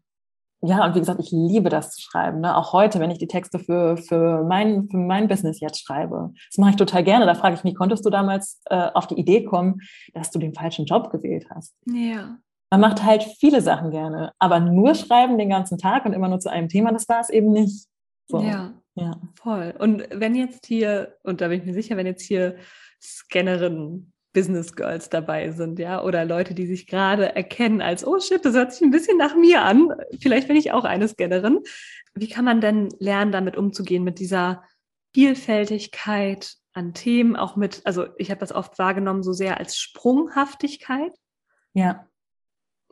[0.63, 2.41] Ja, und wie gesagt, ich liebe das zu schreiben.
[2.41, 2.57] Ne?
[2.57, 6.33] Auch heute, wenn ich die Texte für, für, mein, für mein Business jetzt schreibe.
[6.51, 7.27] Das mache ich total gerne.
[7.27, 9.81] Da frage ich mich, konntest du damals äh, auf die Idee kommen,
[10.15, 11.75] dass du den falschen Job gewählt hast?
[11.87, 12.39] Ja.
[12.71, 16.39] Man macht halt viele Sachen gerne, aber nur schreiben den ganzen Tag und immer nur
[16.39, 17.89] zu einem Thema, das war es eben nicht.
[18.29, 18.41] So.
[18.41, 19.75] Ja, ja, voll.
[19.81, 22.57] Und wenn jetzt hier, und da bin ich mir sicher, wenn jetzt hier
[23.03, 28.45] Scannerinnen Business Girls dabei sind, ja, oder Leute, die sich gerade erkennen als, oh shit,
[28.45, 29.95] das hört sich ein bisschen nach mir an.
[30.21, 31.61] Vielleicht bin ich auch eine Scannerin.
[32.15, 34.63] Wie kann man denn lernen, damit umzugehen, mit dieser
[35.15, 41.13] Vielfältigkeit an Themen, auch mit, also ich habe das oft wahrgenommen, so sehr als Sprunghaftigkeit.
[41.73, 42.07] Ja.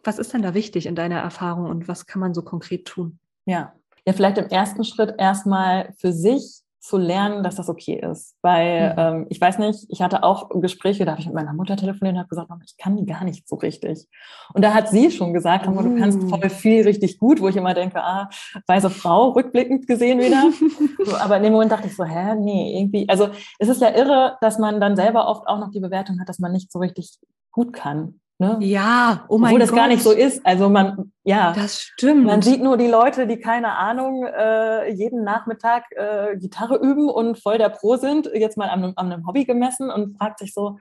[0.03, 3.19] Was ist denn da wichtig in deiner Erfahrung und was kann man so konkret tun?
[3.45, 3.75] Ja.
[4.07, 8.37] Ja, vielleicht im ersten Schritt erstmal für sich zu lernen, dass das okay ist.
[8.43, 8.99] Weil mhm.
[8.99, 12.15] ähm, ich weiß nicht, ich hatte auch Gespräche, da habe ich mit meiner Mutter telefoniert
[12.15, 14.07] und habe gesagt, ich kann gar nicht so richtig.
[14.53, 15.77] Und da hat sie schon gesagt, mhm.
[15.77, 18.29] du kannst voll viel richtig gut, wo ich immer denke, ah,
[18.67, 20.51] weiße Frau, rückblickend gesehen wieder.
[21.07, 23.09] so, aber in dem Moment dachte ich so, hä, nee, irgendwie.
[23.09, 26.29] Also es ist ja irre, dass man dann selber oft auch noch die Bewertung hat,
[26.29, 27.19] dass man nicht so richtig
[27.51, 28.21] gut kann.
[28.39, 28.57] Ne?
[28.61, 30.45] Ja, oh mein Obwohl das gar nicht so ist.
[30.45, 31.53] Also man, ja.
[31.53, 32.25] Das stimmt.
[32.25, 37.41] Man sieht nur die Leute, die keine Ahnung, äh, jeden Nachmittag äh, Gitarre üben und
[37.41, 40.79] voll der Pro sind, jetzt mal an, an einem Hobby gemessen und fragt sich so,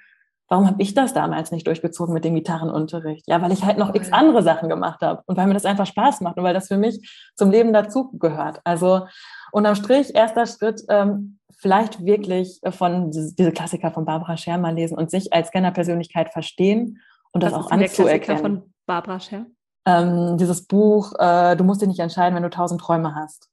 [0.50, 3.28] warum habe ich das damals nicht durchgezogen mit dem Gitarrenunterricht?
[3.28, 5.86] Ja, weil ich halt noch x andere Sachen gemacht habe und weil mir das einfach
[5.86, 8.62] Spaß macht und weil das für mich zum Leben dazu gehört.
[8.63, 9.06] Also
[9.52, 14.98] unterm Strich, erster Schritt, ähm, vielleicht wirklich von diese, diese Klassiker von Barbara Schermer lesen
[14.98, 17.00] und sich als Scanner-Persönlichkeit verstehen
[17.34, 18.41] und das, das auch anzuerkennen.
[18.41, 19.46] von Barbara Scher?
[19.86, 23.50] ähm, dieses Buch, äh, du musst dich nicht entscheiden, wenn du tausend Träume hast.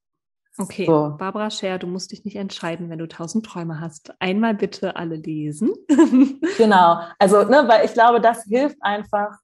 [0.58, 1.14] Okay, so.
[1.16, 4.12] Barbara Scher, du musst dich nicht entscheiden, wenn du tausend Träume hast.
[4.20, 5.72] Einmal bitte alle lesen.
[6.58, 9.38] genau, also, ne, weil ich glaube, das hilft einfach,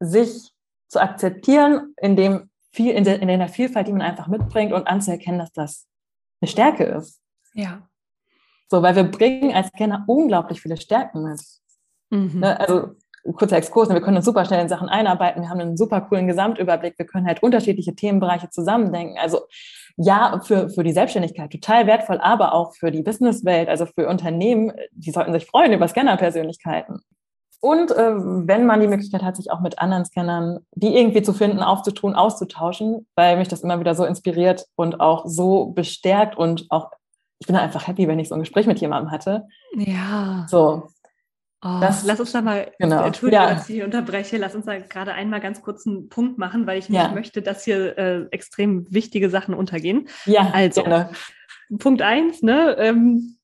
[0.00, 0.50] sich
[0.88, 4.86] zu akzeptieren, in dem viel, in der, in der Vielfalt, die man einfach mitbringt und
[4.86, 5.86] anzuerkennen, dass das
[6.40, 7.20] eine Stärke ist.
[7.54, 7.88] Ja.
[8.68, 11.40] So, weil wir bringen als Scanner unglaublich viele Stärken mit.
[12.10, 12.40] Mhm.
[12.40, 12.94] Ne, also
[13.32, 16.00] kurzer Exkurs, ne, wir können uns super schnell in Sachen einarbeiten, wir haben einen super
[16.02, 19.18] coolen Gesamtüberblick, wir können halt unterschiedliche Themenbereiche zusammendenken.
[19.18, 19.40] Also
[19.96, 24.72] ja, für, für die Selbstständigkeit total wertvoll, aber auch für die Businesswelt, also für Unternehmen,
[24.92, 27.00] die sollten sich freuen über Scanner-Persönlichkeiten.
[27.60, 31.32] Und äh, wenn man die Möglichkeit hat, sich auch mit anderen Scannern, die irgendwie zu
[31.32, 36.66] finden, aufzutun, auszutauschen, weil mich das immer wieder so inspiriert und auch so bestärkt und
[36.70, 36.90] auch,
[37.38, 39.46] ich bin einfach happy, wenn ich so ein Gespräch mit jemandem hatte.
[39.74, 40.46] Ja.
[40.48, 40.88] So,
[41.62, 43.04] Oh, das, lass uns da mal, genau.
[43.04, 43.54] Entschuldigung, ja.
[43.54, 46.78] dass ich hier unterbreche, lass uns da gerade einmal ganz kurz einen Punkt machen, weil
[46.78, 47.08] ich nicht ja.
[47.08, 50.08] möchte, dass hier äh, extrem wichtige Sachen untergehen.
[50.26, 51.10] Ja, also gerne.
[51.78, 53.38] Punkt eins, ne, ähm,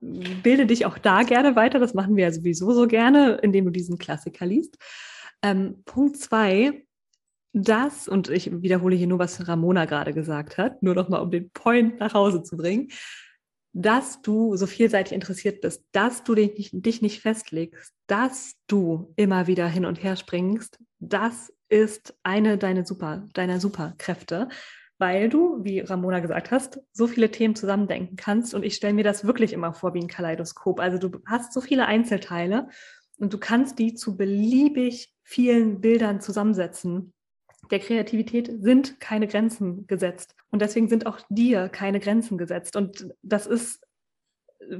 [0.00, 3.70] bilde dich auch da gerne weiter, das machen wir ja sowieso so gerne, indem du
[3.70, 4.76] diesen Klassiker liest.
[5.42, 6.84] Ähm, Punkt zwei,
[7.52, 11.30] das, und ich wiederhole hier nur, was Ramona gerade gesagt hat, nur noch mal, um
[11.30, 12.88] den Point nach Hause zu bringen,
[13.78, 19.12] dass du so vielseitig interessiert bist, dass du dich nicht, dich nicht festlegst, dass du
[19.16, 24.48] immer wieder hin und her springst, das ist eine deiner super, deiner Superkräfte,
[24.98, 28.54] weil du, wie Ramona gesagt hast, so viele Themen zusammendenken kannst.
[28.54, 30.80] Und ich stelle mir das wirklich immer vor wie ein Kaleidoskop.
[30.80, 32.68] Also du hast so viele Einzelteile
[33.18, 37.12] und du kannst die zu beliebig vielen Bildern zusammensetzen
[37.70, 40.35] der Kreativität sind keine Grenzen gesetzt.
[40.50, 42.76] Und deswegen sind auch dir keine Grenzen gesetzt.
[42.76, 43.86] Und das ist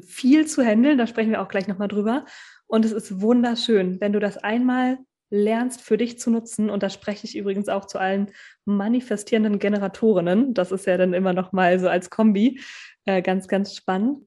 [0.00, 2.24] viel zu handeln, da sprechen wir auch gleich nochmal drüber.
[2.66, 4.98] Und es ist wunderschön, wenn du das einmal
[5.30, 6.70] lernst für dich zu nutzen.
[6.70, 8.30] Und da spreche ich übrigens auch zu allen
[8.64, 10.54] manifestierenden Generatorinnen.
[10.54, 12.60] Das ist ja dann immer noch mal so als Kombi
[13.04, 14.26] äh, ganz, ganz spannend.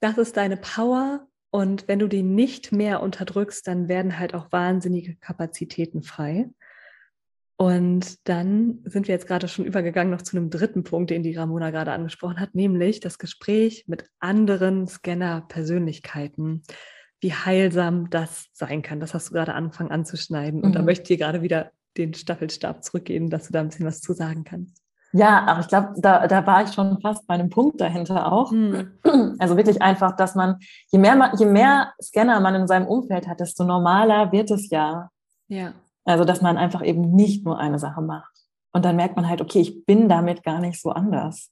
[0.00, 1.26] Das ist deine Power.
[1.50, 6.50] Und wenn du die nicht mehr unterdrückst, dann werden halt auch wahnsinnige Kapazitäten frei.
[7.64, 11.34] Und dann sind wir jetzt gerade schon übergegangen noch zu einem dritten Punkt, den die
[11.34, 16.62] Ramona gerade angesprochen hat, nämlich das Gespräch mit anderen Scanner-Persönlichkeiten.
[17.22, 19.00] Wie heilsam das sein kann.
[19.00, 20.60] Das hast du gerade angefangen anzuschneiden.
[20.60, 20.74] Und mhm.
[20.74, 24.02] da möchte ich dir gerade wieder den Staffelstab zurückgeben, dass du da ein bisschen was
[24.02, 24.82] zu sagen kannst.
[25.14, 28.52] Ja, aber ich glaube, da, da war ich schon fast bei einem Punkt dahinter auch.
[28.52, 28.98] Mhm.
[29.38, 30.58] Also wirklich einfach, dass man,
[30.92, 34.68] je mehr, man, je mehr Scanner man in seinem Umfeld hat, desto normaler wird es
[34.68, 35.08] ja.
[35.48, 35.72] Ja.
[36.04, 38.32] Also, dass man einfach eben nicht nur eine Sache macht.
[38.72, 41.50] Und dann merkt man halt, okay, ich bin damit gar nicht so anders.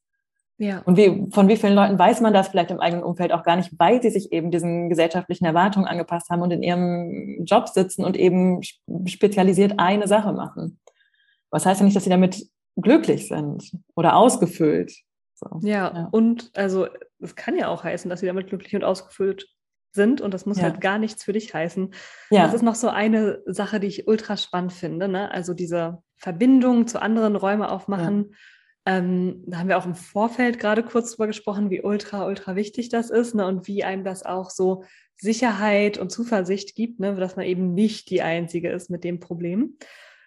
[0.58, 0.80] Ja.
[0.84, 3.56] Und wie, von wie vielen Leuten weiß man das vielleicht im eigenen Umfeld auch gar
[3.56, 8.04] nicht, weil sie sich eben diesen gesellschaftlichen Erwartungen angepasst haben und in ihrem Job sitzen
[8.04, 8.60] und eben
[9.06, 10.78] spezialisiert eine Sache machen.
[11.50, 14.94] Was heißt ja nicht, dass sie damit glücklich sind oder ausgefüllt.
[15.34, 15.60] So.
[15.62, 16.86] Ja, ja, und also
[17.18, 19.48] es kann ja auch heißen, dass sie damit glücklich und ausgefüllt
[19.94, 20.64] sind und das muss ja.
[20.64, 21.92] halt gar nichts für dich heißen.
[22.30, 22.44] Ja.
[22.44, 25.08] Das ist noch so eine Sache, die ich ultra spannend finde.
[25.08, 25.30] Ne?
[25.30, 28.30] Also diese Verbindung zu anderen Räumen aufmachen.
[28.30, 28.36] Ja.
[28.98, 32.88] Ähm, da haben wir auch im Vorfeld gerade kurz drüber gesprochen, wie ultra, ultra wichtig
[32.88, 33.46] das ist ne?
[33.46, 34.84] und wie einem das auch so
[35.16, 37.14] Sicherheit und Zuversicht gibt, ne?
[37.14, 39.76] dass man eben nicht die Einzige ist mit dem Problem.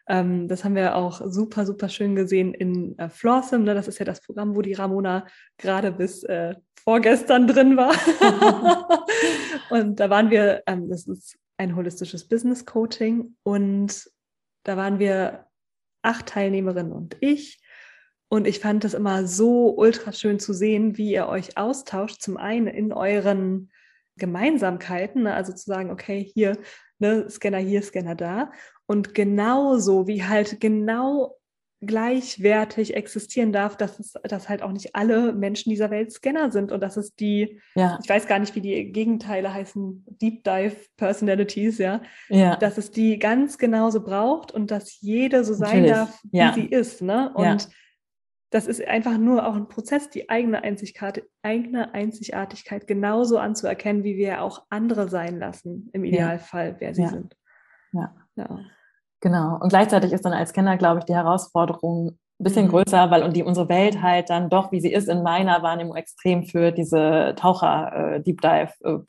[0.07, 3.63] Ähm, das haben wir auch super, super schön gesehen in äh, Flawsome.
[3.63, 3.73] Ne?
[3.73, 5.25] Das ist ja das Programm, wo die Ramona
[5.57, 7.91] gerade bis äh, vorgestern drin war.
[9.69, 14.09] und da waren wir, ähm, das ist ein holistisches Business Coaching und
[14.63, 15.45] da waren wir
[16.01, 17.61] acht Teilnehmerinnen und ich.
[18.27, 22.21] Und ich fand das immer so ultra schön zu sehen, wie ihr euch austauscht.
[22.21, 23.71] Zum einen in euren
[24.17, 25.33] Gemeinsamkeiten, ne?
[25.33, 26.57] also zu sagen, okay, hier,
[26.99, 28.51] ne, Scanner hier, Scanner da.
[28.87, 31.37] Und genauso wie halt genau
[31.81, 36.71] gleichwertig existieren darf, dass es, dass halt auch nicht alle Menschen dieser Welt Scanner sind
[36.71, 37.99] und dass es die, ja.
[38.01, 42.55] ich weiß gar nicht, wie die Gegenteile heißen, Deep Dive Personalities, ja, ja.
[42.55, 45.91] dass es die ganz genauso braucht und dass jede so sein Natürlich.
[45.91, 46.53] darf, wie ja.
[46.53, 47.31] sie ist, ne?
[47.33, 47.69] Und
[48.51, 54.15] das ist einfach nur auch ein Prozess, die eigene Einzigartigkeit, eigene Einzigartigkeit genauso anzuerkennen, wie
[54.15, 57.35] wir auch andere sein lassen, im Idealfall, wer sie sind.
[57.91, 58.15] Ja.
[59.25, 59.57] Genau.
[59.59, 62.69] Und gleichzeitig ist dann als Kenner, glaube ich, die Herausforderung ein bisschen mhm.
[62.69, 65.95] größer, weil und die unsere Welt halt dann doch, wie sie ist, in meiner Wahrnehmung
[65.95, 68.99] extrem für diese Taucher äh, Deep Dive äh,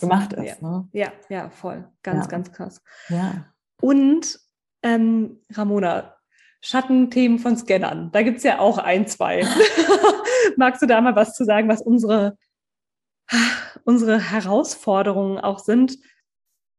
[0.00, 0.62] gemacht ist.
[0.62, 0.66] Ja.
[0.66, 0.88] Ne?
[0.92, 1.86] ja, ja, voll.
[2.02, 2.30] Ganz, ja.
[2.30, 2.80] ganz krass.
[3.10, 3.44] Ja.
[3.82, 4.40] Und
[4.82, 6.14] ähm, Ramona,
[6.62, 8.10] Schattenthemen von Scannern.
[8.12, 9.44] Da gibt es ja auch ein, zwei.
[10.56, 12.38] Magst du da mal was zu sagen, was unsere,
[13.84, 15.98] unsere Herausforderungen auch sind?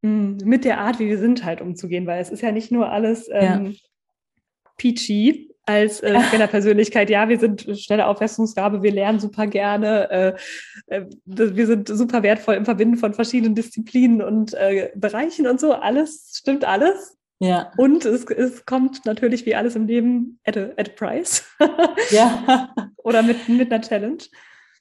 [0.02, 2.90] Hm, mit der Art, wie wir sind, halt umzugehen, weil es ist ja nicht nur
[2.90, 3.72] alles ähm, ja.
[4.76, 7.08] peachy als äh, Scanner-Persönlichkeit.
[7.08, 10.34] Ja, wir sind schnelle Auffassungsgabe, wir lernen super gerne, äh,
[10.86, 15.72] äh, wir sind super wertvoll im Verbinden von verschiedenen Disziplinen und äh, Bereichen und so.
[15.72, 17.16] Alles stimmt alles.
[17.38, 17.72] Ja.
[17.76, 21.44] Und es, es kommt natürlich wie alles im Leben at a, at a price.
[22.10, 22.68] ja.
[22.98, 24.22] Oder mit, mit einer Challenge.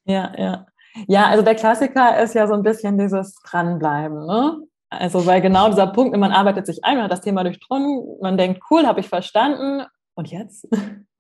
[0.06, 0.66] Ja, ja.
[1.08, 4.26] Ja, also der Klassiker ist ja so ein bisschen dieses Dranbleiben.
[4.26, 4.58] Ne?
[4.92, 8.38] Also weil genau dieser Punkt, man arbeitet sich ein, man hat das Thema durchdrungen, man
[8.38, 9.84] denkt, cool, habe ich verstanden.
[10.16, 10.68] Und jetzt?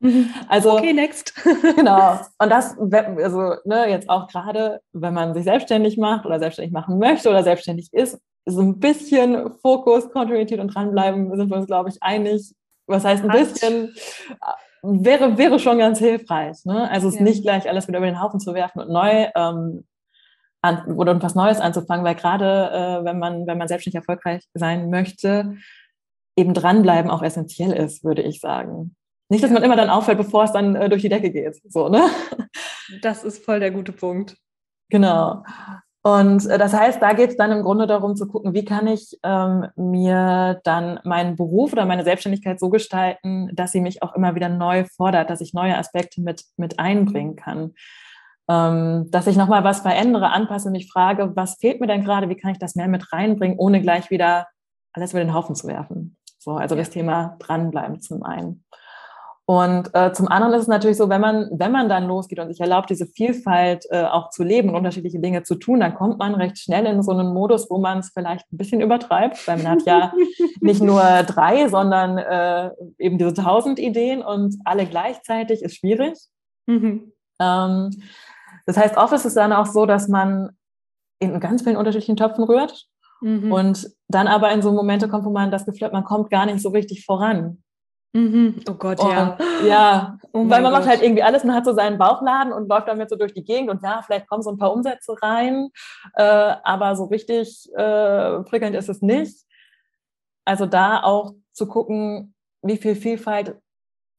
[0.03, 0.29] Mhm.
[0.49, 1.33] Also, okay, next.
[1.75, 2.19] genau.
[2.39, 6.99] Und das, also ne, jetzt auch gerade, wenn man sich selbstständig macht oder selbstständig machen
[6.99, 11.89] möchte oder selbstständig ist, so ein bisschen Fokus, Kontinuität und dranbleiben, sind wir uns, glaube
[11.89, 12.53] ich, einig.
[12.87, 13.95] Was heißt ein bisschen?
[14.81, 16.65] Wäre, wäre schon ganz hilfreich.
[16.65, 16.89] Ne?
[16.89, 17.21] Also es ja.
[17.21, 19.85] nicht gleich alles wieder über den Haufen zu werfen und neu ähm,
[20.61, 24.89] an, oder was Neues anzufangen, weil gerade äh, wenn man, wenn man selbstständig erfolgreich sein
[24.89, 25.55] möchte,
[26.35, 28.95] eben dranbleiben auch essentiell ist, würde ich sagen.
[29.29, 31.61] Nicht, dass man immer dann auffällt, bevor es dann äh, durch die Decke geht.
[31.69, 32.03] So, ne?
[33.01, 34.35] Das ist voll der gute Punkt.
[34.89, 35.43] Genau.
[36.03, 38.87] Und äh, das heißt, da geht es dann im Grunde darum zu gucken, wie kann
[38.87, 44.15] ich ähm, mir dann meinen Beruf oder meine Selbstständigkeit so gestalten, dass sie mich auch
[44.15, 47.73] immer wieder neu fordert, dass ich neue Aspekte mit, mit einbringen kann.
[48.49, 52.35] Ähm, dass ich nochmal was verändere, anpasse, mich frage, was fehlt mir denn gerade, wie
[52.35, 54.47] kann ich das mehr mit reinbringen, ohne gleich wieder
[54.93, 56.17] alles über den Haufen zu werfen.
[56.39, 56.81] So, also ja.
[56.81, 58.63] das Thema dranbleiben zum einen.
[59.45, 62.47] Und äh, zum anderen ist es natürlich so, wenn man, wenn man dann losgeht und
[62.47, 66.19] sich erlaubt, diese Vielfalt äh, auch zu leben und unterschiedliche Dinge zu tun, dann kommt
[66.19, 69.57] man recht schnell in so einen Modus, wo man es vielleicht ein bisschen übertreibt, weil
[69.57, 70.13] man hat ja
[70.61, 76.17] nicht nur drei, sondern äh, eben diese tausend Ideen und alle gleichzeitig ist schwierig.
[76.67, 77.11] Mhm.
[77.41, 78.03] Ähm,
[78.65, 80.51] das heißt, oft ist es dann auch so, dass man
[81.19, 82.87] in ganz vielen unterschiedlichen Töpfen rührt
[83.21, 83.51] mhm.
[83.51, 86.45] und dann aber in so Momente kommt, wo man das Gefühl hat, man kommt gar
[86.45, 87.63] nicht so richtig voran.
[88.13, 88.61] Mhm.
[88.69, 89.37] Oh Gott, und, ja.
[89.65, 90.81] Ja, oh weil man Gott.
[90.81, 93.43] macht halt irgendwie alles, man hat so seinen Bauchladen und läuft damit so durch die
[93.43, 95.69] Gegend und ja, vielleicht kommen so ein paar Umsätze rein,
[96.15, 96.23] äh,
[96.63, 99.45] aber so richtig äh, prickelnd ist es nicht.
[100.45, 103.55] Also da auch zu gucken, wie viel Vielfalt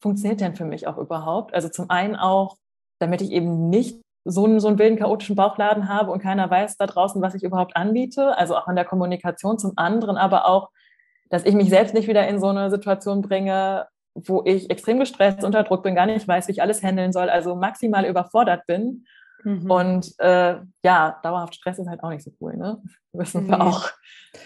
[0.01, 1.55] funktioniert denn für mich auch überhaupt?
[1.55, 2.57] Also zum einen auch,
[3.03, 6.77] damit ich eben nicht so einen, so einen wilden, chaotischen Bauchladen habe und keiner weiß
[6.77, 10.71] da draußen, was ich überhaupt anbiete, also auch in der Kommunikation zum anderen, aber auch
[11.33, 15.43] dass ich mich selbst nicht wieder in so eine Situation bringe, wo ich extrem gestresst,
[15.43, 19.07] unter Druck bin, gar nicht weiß, wie ich alles handeln soll, also maximal überfordert bin.
[19.43, 19.71] Mhm.
[19.71, 22.83] Und äh, ja, dauerhaft Stress ist halt auch nicht so cool, ne?
[23.15, 23.65] Wissen wir nee.
[23.65, 23.89] auch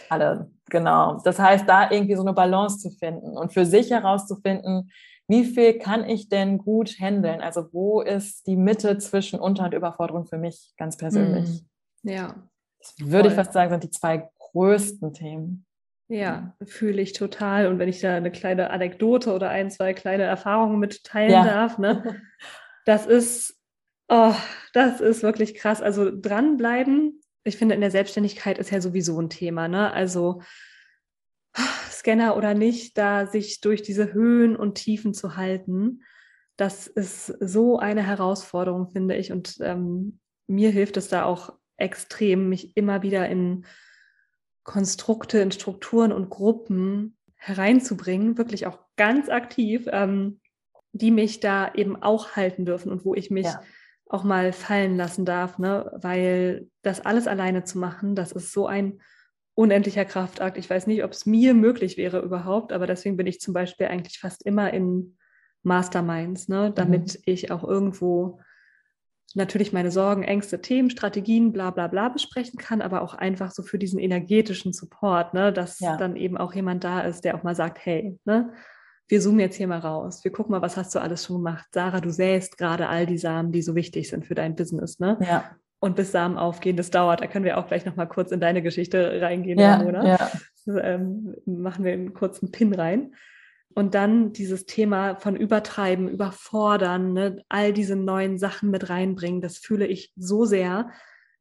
[0.09, 0.49] alle.
[0.71, 1.21] Genau.
[1.25, 4.92] Das heißt, da irgendwie so eine Balance zu finden und für sich herauszufinden,
[5.29, 7.41] wie viel kann ich denn gut handeln?
[7.41, 11.65] Also wo ist die Mitte zwischen Unter- und Überforderung für mich ganz persönlich?
[12.03, 12.11] Mhm.
[12.11, 12.49] Ja.
[12.79, 15.67] Das würde ich fast sagen, sind die zwei größten Themen.
[16.09, 17.67] Ja, fühle ich total.
[17.67, 21.45] Und wenn ich da eine kleine Anekdote oder ein, zwei kleine Erfahrungen mitteilen ja.
[21.45, 22.23] darf, ne?
[22.85, 23.61] Das ist,
[24.09, 24.35] oh,
[24.73, 25.83] das ist wirklich krass.
[25.83, 29.93] Also dranbleiben, ich finde, in der Selbstständigkeit ist ja sowieso ein Thema, ne?
[29.93, 30.43] Also
[32.07, 36.03] Scanner oder nicht, da sich durch diese Höhen und Tiefen zu halten,
[36.57, 39.33] das ist so eine Herausforderung, finde ich.
[39.33, 43.66] Und ähm, mir hilft es da auch extrem, mich immer wieder in
[44.62, 50.40] Konstrukte, in Strukturen und Gruppen hereinzubringen, wirklich auch ganz aktiv, ähm,
[50.92, 53.61] die mich da eben auch halten dürfen und wo ich mich ja.
[54.09, 55.90] auch mal fallen lassen darf, ne?
[55.97, 59.01] weil das alles alleine zu machen, das ist so ein
[59.57, 60.59] unendlicher Kraftakt.
[60.59, 63.87] Ich weiß nicht, ob es mir möglich wäre überhaupt, aber deswegen bin ich zum Beispiel
[63.87, 65.16] eigentlich fast immer in
[65.62, 66.71] Masterminds, ne?
[66.73, 67.23] damit mhm.
[67.25, 68.38] ich auch irgendwo
[69.35, 73.62] natürlich meine Sorgen, Ängste, Themen, Strategien, bla bla bla besprechen kann, aber auch einfach so
[73.62, 75.97] für diesen energetischen Support, ne, dass ja.
[75.97, 78.53] dann eben auch jemand da ist, der auch mal sagt, hey, ne,
[79.09, 81.66] wir zoomen jetzt hier mal raus, wir gucken mal, was hast du alles schon gemacht.
[81.73, 85.19] Sarah, du säst gerade all die Samen, die so wichtig sind für dein Business, ne?
[85.21, 85.57] Ja.
[85.79, 87.21] Und bis Samen aufgehen, das dauert.
[87.21, 90.05] Da können wir auch gleich nochmal kurz in deine Geschichte reingehen, ja, oder?
[90.05, 90.31] Ja.
[90.83, 93.12] Ähm, machen wir einen kurzen Pin rein.
[93.77, 99.59] Und dann dieses Thema von Übertreiben, Überfordern, ne, all diese neuen Sachen mit reinbringen, das
[99.59, 100.89] fühle ich so sehr.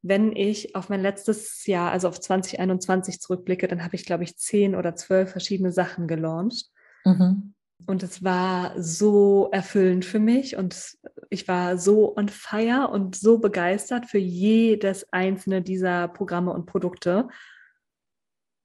[0.01, 4.37] Wenn ich auf mein letztes Jahr, also auf 2021 zurückblicke, dann habe ich, glaube ich,
[4.37, 6.65] zehn oder zwölf verschiedene Sachen gelauncht.
[7.05, 7.54] Mhm.
[7.87, 10.97] Und es war so erfüllend für mich und
[11.29, 17.27] ich war so on fire und so begeistert für jedes einzelne dieser Programme und Produkte.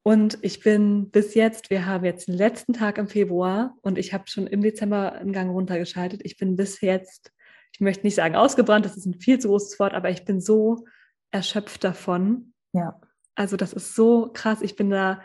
[0.03, 4.15] Und ich bin bis jetzt, wir haben jetzt den letzten Tag im Februar und ich
[4.15, 6.23] habe schon im Dezember einen Gang runtergeschaltet.
[6.25, 7.33] Ich bin bis jetzt,
[7.73, 10.41] ich möchte nicht sagen ausgebrannt, das ist ein viel zu großes Wort, aber ich bin
[10.41, 10.87] so
[11.31, 12.55] erschöpft davon.
[12.73, 12.99] Ja.
[13.35, 14.63] Also das ist so krass.
[14.63, 15.21] Ich bin da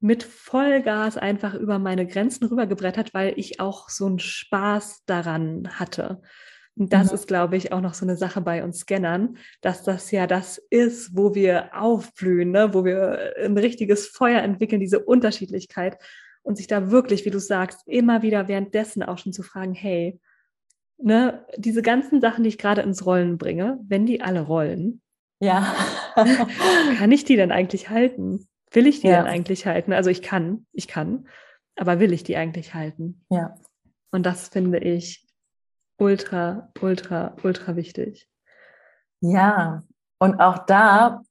[0.00, 6.20] mit Vollgas einfach über meine Grenzen rübergebrettert, weil ich auch so einen Spaß daran hatte.
[6.76, 7.14] Und das mhm.
[7.14, 10.58] ist, glaube ich, auch noch so eine Sache bei uns Scannern, dass das ja das
[10.70, 12.72] ist, wo wir aufblühen, ne?
[12.72, 15.98] wo wir ein richtiges Feuer entwickeln, diese Unterschiedlichkeit
[16.42, 20.20] und sich da wirklich, wie du sagst, immer wieder währenddessen auch schon zu fragen, hey,
[20.98, 25.02] ne, diese ganzen Sachen, die ich gerade ins Rollen bringe, wenn die alle rollen,
[25.40, 25.74] ja.
[26.98, 28.48] kann ich die denn eigentlich halten?
[28.70, 29.16] Will ich die ja.
[29.18, 29.92] denn eigentlich halten?
[29.92, 31.28] Also ich kann, ich kann,
[31.76, 33.24] aber will ich die eigentlich halten?
[33.30, 33.54] Ja.
[34.10, 35.26] Und das finde ich
[35.98, 38.28] ultra, ultra, ultra wichtig.
[39.20, 39.82] Ja,
[40.18, 41.22] und auch da,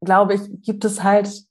[0.00, 1.44] glaube ich, gibt es halt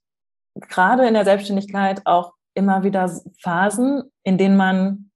[0.56, 3.10] gerade in der Selbstständigkeit auch immer wieder
[3.42, 5.12] Phasen, in denen man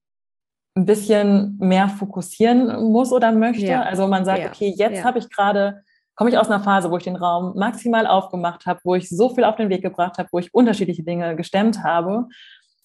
[0.74, 3.66] ein bisschen mehr fokussieren muss oder möchte.
[3.66, 3.82] Ja.
[3.82, 4.48] Also man sagt, ja.
[4.48, 5.04] okay, jetzt ja.
[5.04, 5.82] habe ich gerade,
[6.16, 9.28] komme ich aus einer Phase, wo ich den Raum maximal aufgemacht habe, wo ich so
[9.28, 12.26] viel auf den Weg gebracht habe, wo ich unterschiedliche Dinge gestemmt habe.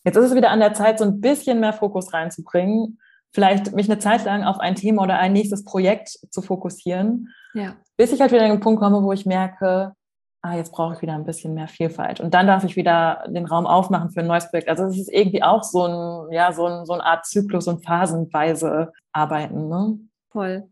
[0.04, 3.00] Jetzt ist es wieder an der Zeit, so ein bisschen mehr Fokus reinzubringen
[3.32, 7.76] vielleicht mich eine Zeit lang auf ein Thema oder ein nächstes Projekt zu fokussieren, ja.
[7.98, 9.94] bis ich halt wieder an den Punkt komme, wo ich merke,
[10.42, 12.20] ah, jetzt brauche ich wieder ein bisschen mehr Vielfalt.
[12.20, 14.70] Und dann darf ich wieder den Raum aufmachen für ein neues Projekt.
[14.70, 17.86] Also es ist irgendwie auch so ein, ja, so, ein, so eine Art Zyklus und
[17.86, 19.70] phasenweise arbeiten.
[19.70, 20.00] Ne?
[20.32, 20.71] Voll.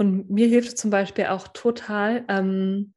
[0.00, 2.94] Und mir hilft zum Beispiel auch total, ähm,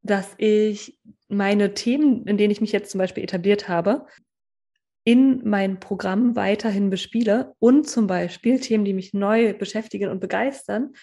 [0.00, 4.06] dass ich meine Themen, in denen ich mich jetzt zum Beispiel etabliert habe,
[5.04, 10.94] in mein Programm weiterhin bespiele und zum Beispiel Themen, die mich neu beschäftigen und begeistern,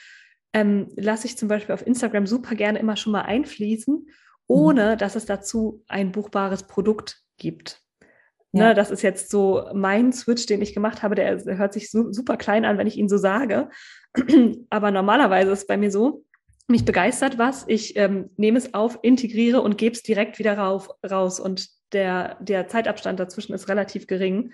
[0.51, 4.07] ähm, lasse ich zum Beispiel auf Instagram super gerne immer schon mal einfließen,
[4.47, 4.97] ohne mhm.
[4.97, 7.83] dass es dazu ein buchbares Produkt gibt.
[8.53, 8.69] Ja.
[8.69, 11.15] Ne, das ist jetzt so mein Switch, den ich gemacht habe.
[11.15, 13.69] Der hört sich so, super klein an, wenn ich ihn so sage.
[14.69, 16.25] Aber normalerweise ist es bei mir so,
[16.67, 20.89] mich begeistert was, ich ähm, nehme es auf, integriere und gebe es direkt wieder rauf,
[21.09, 21.39] raus.
[21.39, 24.53] Und der, der Zeitabstand dazwischen ist relativ gering.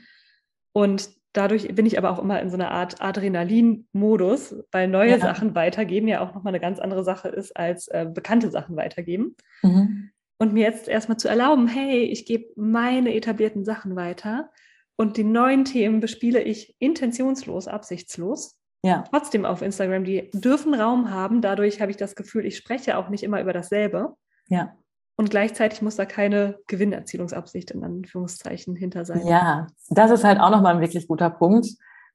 [0.73, 5.19] Und dadurch bin ich aber auch immer in so einer Art Adrenalin-Modus, weil neue ja.
[5.19, 9.35] Sachen weitergeben ja auch nochmal eine ganz andere Sache ist, als äh, bekannte Sachen weitergeben.
[9.61, 10.09] Mhm.
[10.39, 14.51] Und mir jetzt erstmal zu erlauben, hey, ich gebe meine etablierten Sachen weiter
[14.95, 18.55] und die neuen Themen bespiele ich intentionslos, absichtslos.
[18.83, 19.03] Ja.
[19.09, 21.41] Trotzdem auf Instagram, die dürfen Raum haben.
[21.41, 24.15] Dadurch habe ich das Gefühl, ich spreche auch nicht immer über dasselbe.
[24.47, 24.75] Ja.
[25.15, 29.25] Und gleichzeitig muss da keine Gewinnerzielungsabsicht in Anführungszeichen hinter sein.
[29.25, 31.67] Ja, das ist halt auch nochmal ein wirklich guter Punkt.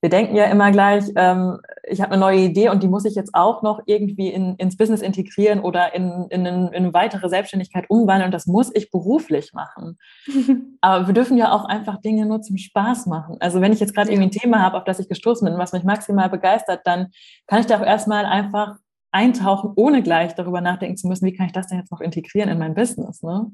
[0.03, 3.15] Wir denken ja immer gleich, ähm, ich habe eine neue Idee und die muss ich
[3.15, 7.85] jetzt auch noch irgendwie in, ins Business integrieren oder in, in, in eine weitere Selbstständigkeit
[7.89, 9.99] umwandeln und das muss ich beruflich machen.
[10.81, 13.37] Aber wir dürfen ja auch einfach Dinge nur zum Spaß machen.
[13.39, 15.73] Also wenn ich jetzt gerade irgendwie ein Thema habe, auf das ich gestoßen bin, was
[15.73, 17.13] mich maximal begeistert, dann
[17.47, 18.79] kann ich da auch erstmal einfach
[19.13, 22.49] eintauchen, ohne gleich darüber nachdenken zu müssen, wie kann ich das denn jetzt noch integrieren
[22.49, 23.23] in mein Business.
[23.23, 23.53] Ne?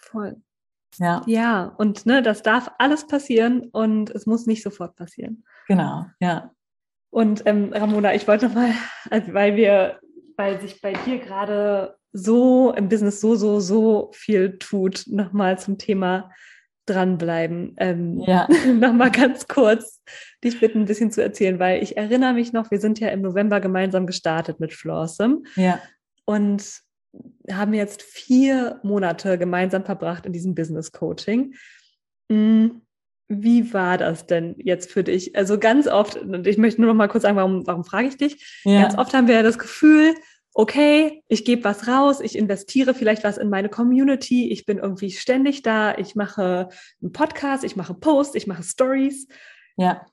[0.00, 0.40] Voll.
[0.98, 1.22] Ja.
[1.26, 5.44] Ja, und ne, das darf alles passieren und es muss nicht sofort passieren.
[5.68, 6.50] Genau, ja.
[7.10, 8.72] Und ähm, Ramona, ich wollte nochmal,
[9.10, 9.98] also weil wir,
[10.36, 15.78] weil sich bei dir gerade so im Business so, so, so viel tut, nochmal zum
[15.78, 16.30] Thema
[16.86, 17.74] dranbleiben.
[17.78, 18.48] Ähm, ja.
[18.66, 20.02] Nochmal ganz kurz
[20.42, 23.22] dich bitten, ein bisschen zu erzählen, weil ich erinnere mich noch, wir sind ja im
[23.22, 25.42] November gemeinsam gestartet mit Flawsome.
[25.54, 25.80] Ja.
[26.24, 26.80] Und
[27.50, 31.54] haben jetzt vier Monate gemeinsam verbracht in diesem Business Coaching.
[32.30, 32.82] Hm,
[33.28, 35.36] wie war das denn jetzt für dich?
[35.36, 38.16] Also ganz oft, und ich möchte nur noch mal kurz sagen, warum, warum frage ich
[38.16, 38.60] dich?
[38.64, 38.82] Ja.
[38.82, 40.14] Ganz oft haben wir ja das Gefühl,
[40.52, 45.12] okay, ich gebe was raus, ich investiere vielleicht was in meine Community, ich bin irgendwie
[45.12, 46.68] ständig da, ich mache
[47.00, 49.28] einen Podcast, ich mache Posts, ich mache Stories.
[49.76, 50.04] Ja.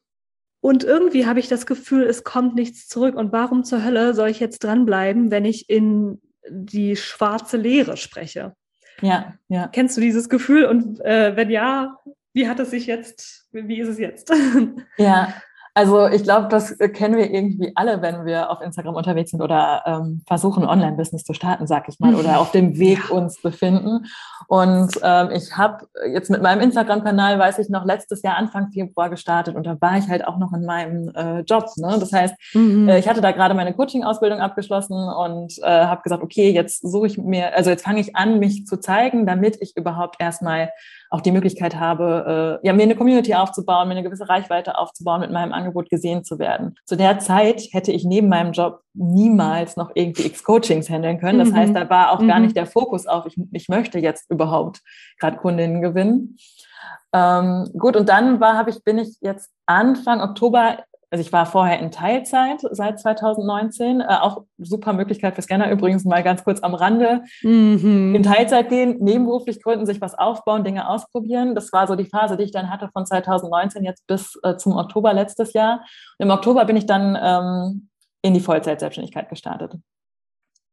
[0.61, 3.15] Und irgendwie habe ich das Gefühl, es kommt nichts zurück.
[3.15, 8.55] Und warum zur Hölle soll ich jetzt dranbleiben, wenn ich in die schwarze Leere spreche?
[9.01, 9.67] Ja, ja.
[9.67, 10.65] Kennst du dieses Gefühl?
[10.65, 11.97] Und äh, wenn ja,
[12.33, 14.31] wie hat es sich jetzt, wie ist es jetzt?
[14.97, 15.33] Ja,
[15.77, 19.83] also ich glaube, das kennen wir irgendwie alle, wenn wir auf Instagram unterwegs sind oder
[19.85, 24.07] ähm, versuchen, Online-Business zu starten, sag ich mal, oder auf dem Weg uns befinden.
[24.47, 29.11] Und ähm, ich habe jetzt mit meinem Instagram-Kanal, weiß ich noch, letztes Jahr Anfang Februar
[29.11, 31.65] gestartet und da war ich halt auch noch in meinem äh, Job.
[31.75, 31.97] Ne?
[31.99, 32.89] Das heißt, mhm.
[32.89, 37.05] äh, ich hatte da gerade meine Coaching-Ausbildung abgeschlossen und äh, habe gesagt, okay, jetzt suche
[37.05, 40.71] ich mir, also jetzt fange ich an, mich zu zeigen, damit ich überhaupt erstmal
[41.09, 45.21] auch die Möglichkeit habe, äh, ja, mir eine Community aufzubauen, mir eine gewisse Reichweite aufzubauen,
[45.21, 46.75] mit meinem Angebot gesehen zu werden.
[46.85, 51.39] Zu der Zeit hätte ich neben meinem Job niemals noch irgendwie X-Coachings handeln können.
[51.39, 51.55] Das mhm.
[51.55, 52.27] heißt, da war auch mhm.
[52.27, 54.81] gar nicht der Fokus auf, ich, ich möchte jetzt überhaupt
[55.19, 56.37] gerade Kundinnen gewinnen.
[57.13, 60.77] Ähm, gut, und dann war, habe ich, bin ich jetzt Anfang Oktober
[61.09, 66.03] also ich war vorher in Teilzeit seit 2019, äh, auch super Möglichkeit für Scanner übrigens
[66.03, 67.23] mal ganz kurz am Rande.
[67.43, 68.13] Mhm.
[68.13, 71.55] In Teilzeit gehen, nebenberuflich gründen, sich was aufbauen, Dinge ausprobieren.
[71.55, 74.75] Das war so die Phase, die ich dann hatte von 2019 jetzt bis äh, zum
[74.75, 75.81] Oktober letztes Jahr.
[76.17, 77.89] Und Im Oktober bin ich dann ähm,
[78.21, 79.75] in die Vollzeit-Selbstständigkeit gestartet.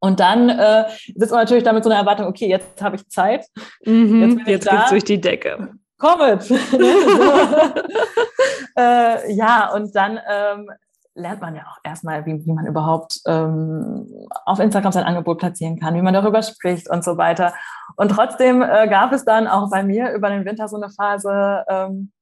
[0.01, 3.47] Und dann äh, sitzt man natürlich damit so einer Erwartung, okay, jetzt habe ich Zeit.
[3.87, 5.70] Mhm, jetzt, jetzt geht's durch die Decke.
[6.05, 6.50] Kommet!
[8.76, 10.70] äh, ja, und dann ähm,
[11.14, 14.07] lernt man ja auch erstmal, wie, wie man überhaupt ähm,
[14.44, 17.55] auf Instagram sein Angebot platzieren kann, wie man darüber spricht und so weiter.
[17.96, 21.64] Und trotzdem äh, gab es dann auch bei mir über den Winter so eine Phase,
[21.68, 22.12] ähm,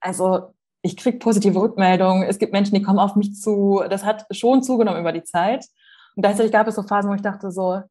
[0.00, 3.82] also ich kriege positive Rückmeldungen, es gibt Menschen, die kommen auf mich zu.
[3.88, 5.64] Das hat schon zugenommen über die Zeit.
[6.14, 7.82] Und gleichzeitig gab es so Phasen, wo ich dachte so,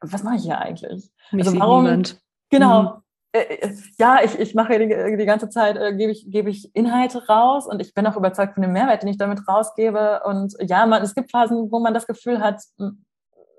[0.00, 1.10] was mache ich hier eigentlich?
[1.30, 2.02] Mich also warum?
[2.50, 2.82] Genau.
[2.82, 3.02] Mhm.
[3.38, 6.74] Äh, äh, ja, ich, ich mache die, die ganze Zeit, äh, gebe ich, gebe ich
[6.74, 10.22] Inhalte raus und ich bin auch überzeugt von dem Mehrwert, den ich damit rausgebe.
[10.24, 12.62] Und ja, man, es gibt Phasen, wo man das Gefühl hat,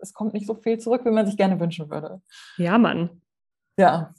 [0.01, 2.21] es kommt nicht so viel zurück, wie man sich gerne wünschen würde.
[2.57, 3.21] Ja, Mann.
[3.77, 4.13] Ja,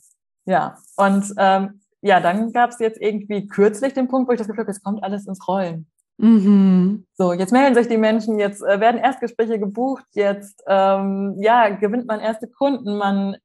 [0.46, 0.76] ja.
[0.96, 4.62] Und ähm, ja, dann gab es jetzt irgendwie kürzlich den Punkt, wo ich das Gefühl
[4.62, 5.86] habe, jetzt kommt alles ins Rollen.
[6.16, 7.06] Mhm.
[7.14, 12.06] So, jetzt melden sich die Menschen, jetzt äh, werden Erstgespräche gebucht, jetzt ähm, ja, gewinnt
[12.06, 13.36] man erste Kunden, man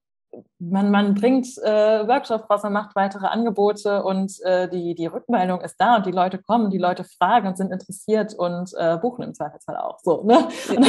[0.60, 5.62] man, man bringt äh, Workshops raus, man macht weitere Angebote und äh, die, die Rückmeldung
[5.62, 9.24] ist da und die Leute kommen, die Leute fragen und sind interessiert und äh, buchen
[9.24, 10.00] im Zweifelsfall auch.
[10.00, 10.48] So, ne?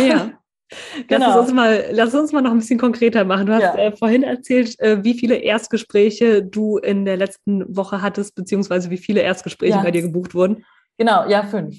[0.09, 0.31] Ja.
[1.07, 1.29] genau.
[1.29, 3.47] Lass uns, mal, lass uns mal noch ein bisschen konkreter machen.
[3.47, 3.75] Du hast ja.
[3.77, 8.99] äh, vorhin erzählt, äh, wie viele Erstgespräche du in der letzten Woche hattest, beziehungsweise wie
[8.99, 9.83] viele Erstgespräche ja.
[9.83, 10.65] bei dir gebucht wurden.
[10.99, 11.77] Genau, ja, fünf.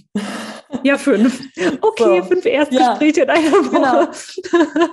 [0.83, 1.41] Ja, fünf.
[1.81, 2.27] Okay, so.
[2.27, 3.23] fünf Erstgespräche ja.
[3.23, 4.09] in einer Woche.
[4.69, 4.87] Genau.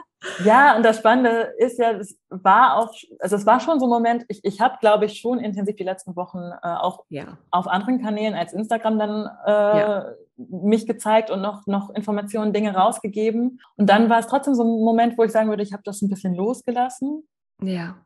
[0.45, 3.91] Ja, und das Spannende ist ja, es war auch, also es war schon so ein
[3.91, 7.39] Moment, ich, ich habe, glaube ich, schon intensiv die letzten Wochen äh, auch ja.
[7.51, 10.07] auf anderen Kanälen als Instagram dann äh, ja.
[10.37, 13.61] mich gezeigt und noch, noch Informationen, Dinge rausgegeben.
[13.77, 16.03] Und dann war es trotzdem so ein Moment, wo ich sagen würde, ich habe das
[16.03, 17.29] ein bisschen losgelassen.
[17.63, 17.97] Ja.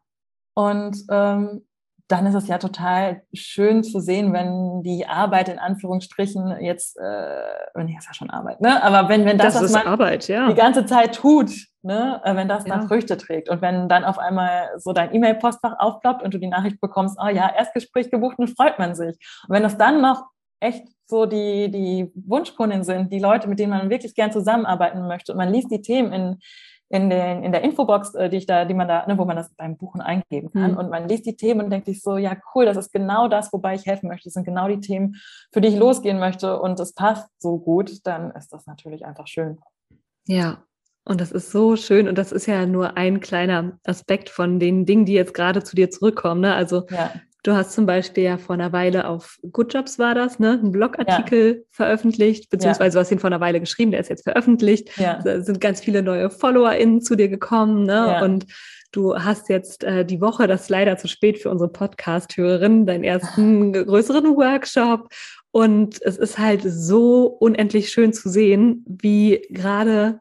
[0.55, 1.68] Und ähm,
[2.09, 7.83] dann ist es ja total schön zu sehen, wenn die Arbeit in Anführungsstrichen jetzt, äh,
[7.85, 8.83] nee, ist ja schon Arbeit, ne?
[8.83, 10.49] Aber wenn, wenn das, das was man Arbeit, ja.
[10.49, 11.51] die ganze Zeit tut,
[11.83, 12.87] ne, äh, wenn das dann ja.
[12.89, 16.81] Früchte trägt und wenn dann auf einmal so dein E-Mail-Postfach aufploppt und du die Nachricht
[16.81, 19.19] bekommst, oh ja, Erstgespräch gebucht, dann freut man sich.
[19.47, 20.25] Und wenn das dann noch
[20.61, 25.33] echt so die, die Wunschkunden sind, die Leute, mit denen man wirklich gern zusammenarbeiten möchte
[25.33, 26.39] und man liest die Themen in,
[26.91, 29.37] in, den, in der Infobox, äh, die ich da, die man da, ne, wo man
[29.37, 30.73] das beim Buchen eingeben kann.
[30.73, 30.79] Mhm.
[30.79, 33.53] Und man liest die Themen und denkt sich so, ja, cool, das ist genau das,
[33.53, 34.25] wobei ich helfen möchte.
[34.25, 35.17] Das sind genau die Themen,
[35.53, 39.27] für die ich losgehen möchte und es passt so gut, dann ist das natürlich einfach
[39.27, 39.59] schön.
[40.27, 40.63] Ja,
[41.05, 42.07] und das ist so schön.
[42.07, 45.75] Und das ist ja nur ein kleiner Aspekt von den Dingen, die jetzt gerade zu
[45.75, 46.43] dir zurückkommen.
[46.43, 46.55] Ne?
[46.55, 47.11] Also ja.
[47.45, 50.73] Du hast zum Beispiel ja vor einer Weile auf Good Jobs war das, ne, einen
[50.73, 51.63] Blogartikel ja.
[51.71, 53.01] veröffentlicht, beziehungsweise ja.
[53.01, 54.99] du hast ihn vor einer Weile geschrieben, der ist jetzt veröffentlicht.
[54.99, 55.21] Ja.
[55.23, 58.23] Da sind ganz viele neue FollowerInnen zu dir gekommen, ne, ja.
[58.23, 58.47] und
[58.91, 63.05] du hast jetzt äh, die Woche, das ist leider zu spät für unsere Podcast-Hörerinnen, deinen
[63.05, 65.09] ersten größeren Workshop.
[65.51, 70.21] Und es ist halt so unendlich schön zu sehen, wie gerade,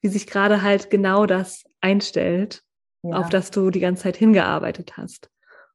[0.00, 2.62] wie sich gerade halt genau das einstellt,
[3.02, 5.28] auf das du die ganze Zeit hingearbeitet hast.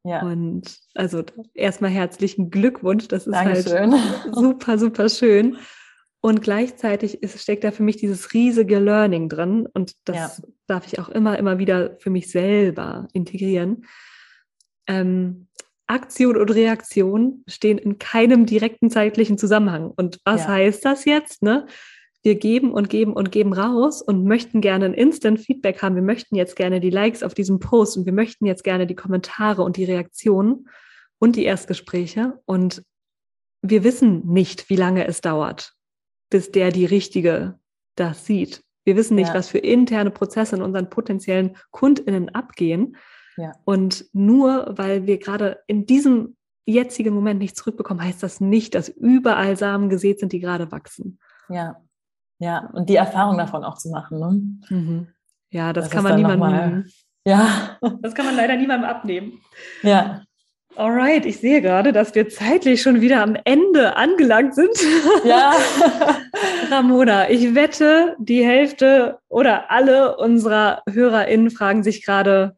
[0.09, 0.23] Ja.
[0.23, 3.07] Und also erstmal herzlichen Glückwunsch.
[3.07, 3.91] Das ist halt Dankeschön.
[3.91, 5.57] halt super, super schön.
[6.21, 9.67] Und gleichzeitig ist, steckt da für mich dieses riesige Learning drin.
[9.71, 10.47] Und das ja.
[10.67, 13.85] darf ich auch immer, immer wieder für mich selber integrieren.
[14.87, 15.47] Ähm,
[15.85, 19.91] Aktion und Reaktion stehen in keinem direkten zeitlichen Zusammenhang.
[19.95, 20.49] Und was ja.
[20.49, 21.43] heißt das jetzt?
[21.43, 21.67] Ne?
[22.21, 25.95] Wir geben und geben und geben raus und möchten gerne ein Instant Feedback haben.
[25.95, 28.95] Wir möchten jetzt gerne die Likes auf diesem Post und wir möchten jetzt gerne die
[28.95, 30.67] Kommentare und die Reaktionen
[31.17, 32.39] und die Erstgespräche.
[32.45, 32.83] Und
[33.61, 35.73] wir wissen nicht, wie lange es dauert,
[36.29, 37.57] bis der die richtige
[37.95, 38.63] das sieht.
[38.83, 39.33] Wir wissen nicht, ja.
[39.33, 42.97] was für interne Prozesse in unseren potenziellen KundInnen abgehen.
[43.37, 43.53] Ja.
[43.63, 48.89] Und nur weil wir gerade in diesem jetzigen Moment nicht zurückbekommen, heißt das nicht, dass
[48.89, 51.19] überall Samen gesät sind, die gerade wachsen.
[51.49, 51.81] Ja,
[52.39, 54.19] ja, und die Erfahrung davon auch zu machen.
[54.19, 54.75] Ne?
[54.75, 55.07] Mhm.
[55.51, 56.85] Ja, das, das kann man niemandem.
[57.25, 57.77] Ja.
[58.01, 59.41] Das kann man leider niemandem abnehmen.
[59.83, 60.23] Ja.
[60.75, 64.71] Alright, ich sehe gerade, dass wir zeitlich schon wieder am Ende angelangt sind.
[65.25, 65.53] Ja.
[66.71, 72.55] Ramona, ich wette, die Hälfte oder alle unserer HörerInnen fragen sich gerade,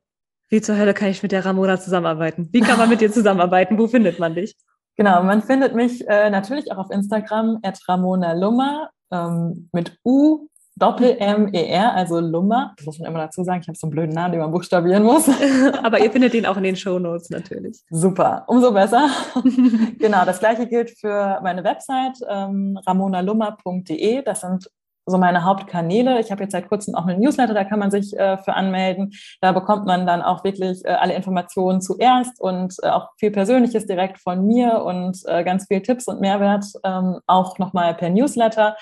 [0.49, 2.49] wie zur Hölle kann ich mit der Ramona zusammenarbeiten?
[2.51, 3.79] Wie kann man mit dir zusammenarbeiten?
[3.79, 4.55] Wo findet man dich?
[4.97, 10.47] Genau, man findet mich äh, natürlich auch auf Instagram, at Ramona Lummer ähm, mit U
[10.81, 12.73] Doppel-M-E-R, also Lummer.
[12.77, 13.61] Das muss man immer dazu sagen.
[13.61, 15.29] Ich habe so einen blöden Namen, den man buchstabieren muss.
[15.83, 17.83] Aber ihr findet ihn auch in den Shownotes natürlich.
[17.89, 19.09] Super, umso besser.
[19.99, 24.23] genau, das gleiche gilt für meine Website ähm, ramonalummer.de.
[24.23, 24.69] Das sind
[25.11, 26.19] so meine Hauptkanäle.
[26.19, 29.13] Ich habe jetzt seit kurzem auch einen Newsletter, da kann man sich äh, für anmelden.
[29.41, 33.85] Da bekommt man dann auch wirklich äh, alle Informationen zuerst und äh, auch viel Persönliches
[33.85, 38.75] direkt von mir und äh, ganz viel Tipps und Mehrwert ähm, auch nochmal per Newsletter.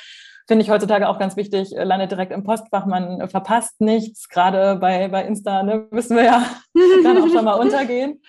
[0.48, 4.30] Finde ich heutzutage auch ganz wichtig, äh, landet direkt im Postfach, man verpasst nichts.
[4.30, 6.44] Gerade bei, bei Insta ne, müssen wir ja
[7.04, 8.22] dann auch schon mal untergehen.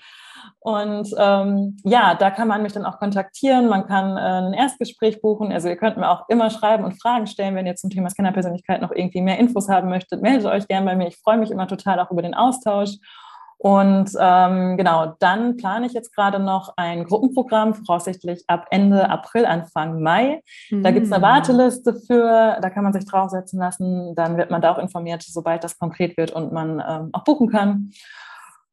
[0.60, 3.68] Und ähm, ja, da kann man mich dann auch kontaktieren.
[3.68, 5.52] Man kann äh, ein Erstgespräch buchen.
[5.52, 8.82] Also ihr könnt mir auch immer schreiben und Fragen stellen, wenn ihr zum Thema Scannerpersönlichkeit
[8.82, 10.22] noch irgendwie mehr Infos haben möchtet.
[10.22, 11.08] Meldet euch gerne bei mir.
[11.08, 12.96] Ich freue mich immer total auch über den Austausch.
[13.62, 19.44] Und ähm, genau, dann plane ich jetzt gerade noch ein Gruppenprogramm, voraussichtlich ab Ende April,
[19.44, 20.42] Anfang Mai.
[20.70, 24.14] Da gibt es eine Warteliste für, da kann man sich draufsetzen lassen.
[24.14, 27.50] Dann wird man da auch informiert, sobald das konkret wird und man ähm, auch buchen
[27.50, 27.90] kann.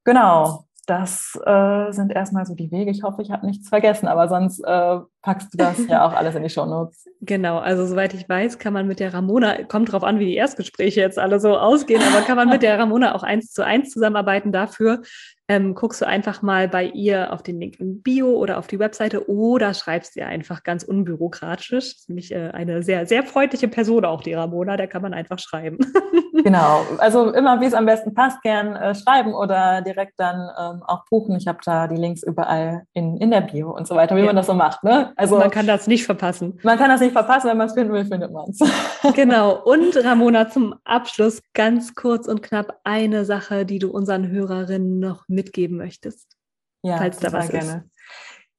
[0.06, 2.90] Genau, das äh, sind erstmal so die Wege.
[2.90, 6.36] Ich hoffe, ich habe nichts vergessen, aber sonst äh, packst du das ja auch alles
[6.36, 7.06] in die Show Notes.
[7.20, 10.36] Genau, also soweit ich weiß, kann man mit der Ramona, kommt drauf an, wie die
[10.36, 13.90] Erstgespräche jetzt alle so ausgehen, aber kann man mit der Ramona auch eins zu eins
[13.90, 14.54] zusammenarbeiten.
[14.54, 15.02] Dafür
[15.50, 18.80] ähm, guckst du einfach mal bei ihr auf den Link im Bio oder auf die
[18.80, 21.70] Webseite oder schreibst ihr einfach ganz unbürokratisch.
[21.70, 25.14] Das ist nämlich äh, eine sehr, sehr freundliche Person auch, die Ramona, da kann man
[25.14, 25.78] einfach schreiben.
[26.44, 30.84] genau, also immer wie es am besten passt, gern äh, schreiben oder direkt dann ähm,
[30.84, 31.38] auch buchen.
[31.38, 34.26] Ich habe da die Links überall in, in der Bio und so weiter, wie ja.
[34.26, 34.84] man das so macht.
[34.84, 35.14] Ne?
[35.18, 36.60] Also man kann das nicht verpassen.
[36.64, 38.60] Man kann das nicht verpassen, wenn man es finden will, findet man es.
[39.16, 39.64] genau.
[39.64, 45.28] Und Ramona, zum Abschluss ganz kurz und knapp eine Sache, die du unseren Hörerinnen noch
[45.28, 46.38] mitgeben möchtest?
[46.84, 47.86] Ja, falls da was gerne.
[47.86, 48.02] Ist.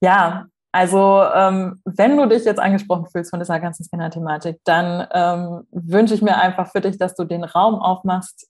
[0.01, 5.67] Ja, also ähm, wenn du dich jetzt angesprochen fühlst von dieser ganzen Scanner-Thematik, dann ähm,
[5.71, 8.49] wünsche ich mir einfach für dich, dass du den Raum aufmachst,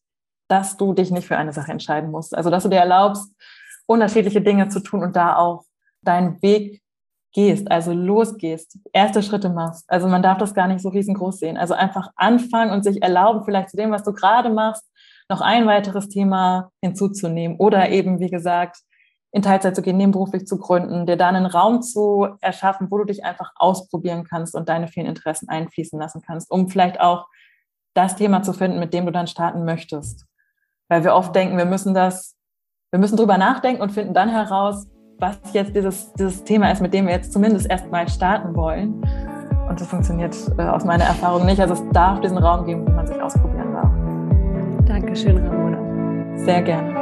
[0.49, 2.35] dass du dich nicht für eine Sache entscheiden musst.
[2.35, 3.35] Also dass du dir erlaubst,
[3.87, 5.65] unterschiedliche Dinge zu tun und da auch
[6.03, 6.83] deinen Weg
[7.39, 9.85] gehst, also losgehst, erste Schritte machst.
[9.89, 11.57] Also man darf das gar nicht so riesengroß sehen.
[11.57, 14.83] Also einfach anfangen und sich erlauben, vielleicht zu dem, was du gerade machst,
[15.29, 18.79] noch ein weiteres Thema hinzuzunehmen oder eben, wie gesagt,
[19.31, 23.05] in Teilzeit zu gehen, nebenberuflich zu gründen, dir da einen Raum zu erschaffen, wo du
[23.05, 27.29] dich einfach ausprobieren kannst und deine vielen Interessen einfließen lassen kannst, um vielleicht auch
[27.95, 30.27] das Thema zu finden, mit dem du dann starten möchtest.
[30.89, 32.35] Weil wir oft denken, wir müssen das,
[32.91, 36.95] wir müssen drüber nachdenken und finden dann heraus, was jetzt dieses, dieses Thema ist, mit
[36.95, 39.03] dem wir jetzt zumindest erstmal starten wollen.
[39.69, 41.61] Und das funktioniert äh, aus meiner Erfahrung nicht.
[41.61, 43.91] Also es darf diesen Raum geben, wo man sich ausprobieren darf.
[44.87, 46.37] Dankeschön, Ramona.
[46.37, 46.95] Sehr gerne.